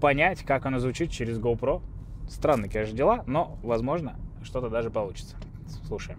понять, 0.04 0.44
как 0.44 0.66
оно 0.66 0.80
звучит 0.80 1.10
через 1.10 1.38
GoPro. 1.38 1.80
Странные, 2.28 2.70
конечно, 2.70 2.94
дела, 2.94 3.24
но, 3.26 3.56
возможно, 3.62 4.16
что-то 4.42 4.68
даже 4.68 4.90
получится. 4.90 5.34
Слушаем. 5.86 6.18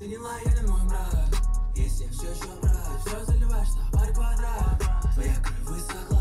Ты 0.00 0.08
не 0.08 0.18
лоялен, 0.18 0.68
мой 0.68 0.88
брат, 0.88 1.32
если 1.76 2.08
все 2.08 2.32
еще 2.32 2.60
брат, 2.60 3.00
все 3.06 3.24
заливаешь 3.26 3.68
на 3.76 3.96
паре 3.96 4.12
квадрат. 4.12 4.82
Твоя 5.14 5.36
кровь 5.36 5.60
высохла, 5.60 6.11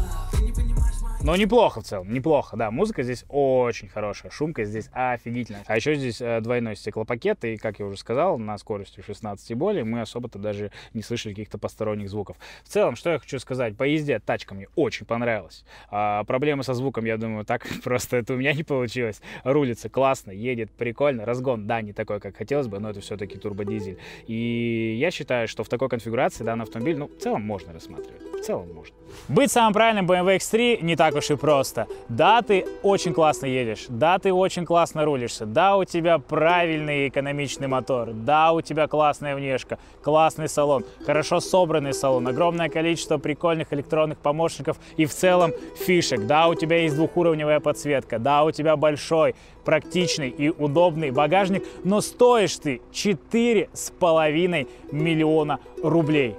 но 1.23 1.35
неплохо 1.35 1.81
в 1.81 1.83
целом, 1.83 2.11
неплохо, 2.11 2.57
да. 2.57 2.71
Музыка 2.71 3.03
здесь 3.03 3.25
очень 3.29 3.87
хорошая, 3.87 4.31
шумка 4.31 4.63
здесь 4.63 4.89
офигительная. 4.91 5.63
А 5.67 5.75
еще 5.75 5.95
здесь 5.95 6.19
э, 6.19 6.41
двойной 6.41 6.75
стеклопакет, 6.75 7.43
и, 7.45 7.57
как 7.57 7.79
я 7.79 7.85
уже 7.85 7.97
сказал, 7.97 8.39
на 8.39 8.57
скорости 8.57 9.01
16 9.05 9.51
и 9.51 9.53
более 9.53 9.83
мы 9.83 10.01
особо-то 10.01 10.39
даже 10.39 10.71
не 10.93 11.03
слышали 11.03 11.33
каких-то 11.33 11.57
посторонних 11.57 12.09
звуков. 12.09 12.37
В 12.63 12.69
целом, 12.69 12.95
что 12.95 13.11
я 13.11 13.19
хочу 13.19 13.37
сказать, 13.39 13.77
по 13.77 13.83
езде 13.83 14.19
тачка 14.19 14.55
мне 14.55 14.67
очень 14.75 15.05
понравилась. 15.05 15.63
А, 15.89 16.23
проблемы 16.23 16.63
со 16.63 16.73
звуком, 16.73 17.05
я 17.05 17.17
думаю, 17.17 17.45
так 17.45 17.67
просто 17.83 18.17
это 18.17 18.33
у 18.33 18.37
меня 18.37 18.53
не 18.53 18.63
получилось. 18.63 19.21
Рулится 19.43 19.89
классно, 19.89 20.31
едет 20.31 20.71
прикольно. 20.71 21.25
Разгон, 21.25 21.67
да, 21.67 21.81
не 21.81 21.93
такой, 21.93 22.19
как 22.19 22.35
хотелось 22.37 22.67
бы, 22.67 22.79
но 22.79 22.89
это 22.89 23.01
все-таки 23.01 23.37
турбодизель. 23.37 23.99
И 24.27 24.97
я 24.99 25.11
считаю, 25.11 25.47
что 25.47 25.63
в 25.63 25.69
такой 25.69 25.89
конфигурации 25.89 26.43
данный 26.43 26.63
автомобиль, 26.63 26.97
ну, 26.97 27.07
в 27.07 27.17
целом 27.21 27.43
можно 27.43 27.73
рассматривать. 27.73 28.21
В 28.41 28.41
целом 28.41 28.73
можно. 28.73 28.95
Быть 29.27 29.51
самым 29.51 29.73
правильным 29.73 30.09
BMW 30.09 30.37
X3 30.37 30.81
не 30.81 30.95
так 31.11 31.17
уж 31.17 31.29
и 31.29 31.35
просто. 31.35 31.87
Да, 32.07 32.41
ты 32.41 32.65
очень 32.83 33.13
классно 33.13 33.45
едешь, 33.45 33.85
да, 33.89 34.17
ты 34.17 34.31
очень 34.31 34.65
классно 34.65 35.03
рулишься, 35.03 35.45
да, 35.45 35.75
у 35.75 35.83
тебя 35.83 36.19
правильный 36.19 37.09
экономичный 37.09 37.67
мотор, 37.67 38.11
да, 38.13 38.53
у 38.53 38.61
тебя 38.61 38.87
классная 38.87 39.35
внешка, 39.35 39.77
классный 40.01 40.47
салон, 40.47 40.85
хорошо 41.05 41.41
собранный 41.41 41.93
салон, 41.93 42.27
огромное 42.29 42.69
количество 42.69 43.17
прикольных 43.17 43.73
электронных 43.73 44.19
помощников 44.19 44.77
и 44.95 45.05
в 45.05 45.13
целом 45.13 45.51
фишек. 45.85 46.25
Да, 46.27 46.47
у 46.47 46.55
тебя 46.55 46.77
есть 46.77 46.95
двухуровневая 46.95 47.59
подсветка, 47.59 48.17
да, 48.17 48.45
у 48.45 48.51
тебя 48.51 48.77
большой, 48.77 49.35
практичный 49.65 50.29
и 50.29 50.49
удобный 50.49 51.11
багажник, 51.11 51.65
но 51.83 51.99
стоишь 51.99 52.55
ты 52.55 52.81
4,5 52.93 54.67
миллиона 54.93 55.59
рублей. 55.83 56.37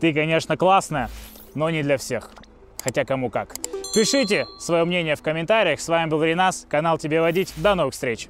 Ты, 0.00 0.14
конечно, 0.14 0.56
классная, 0.56 1.10
но 1.56 1.68
не 1.70 1.82
для 1.82 1.96
всех. 1.96 2.30
Хотя 2.84 3.06
кому 3.06 3.30
как. 3.30 3.54
Пишите 3.94 4.46
свое 4.58 4.84
мнение 4.84 5.16
в 5.16 5.22
комментариях. 5.22 5.80
С 5.80 5.88
вами 5.88 6.10
был 6.10 6.22
Ренас, 6.22 6.66
канал 6.68 6.98
Тебе 6.98 7.22
Водить. 7.22 7.54
До 7.56 7.74
новых 7.74 7.94
встреч! 7.94 8.28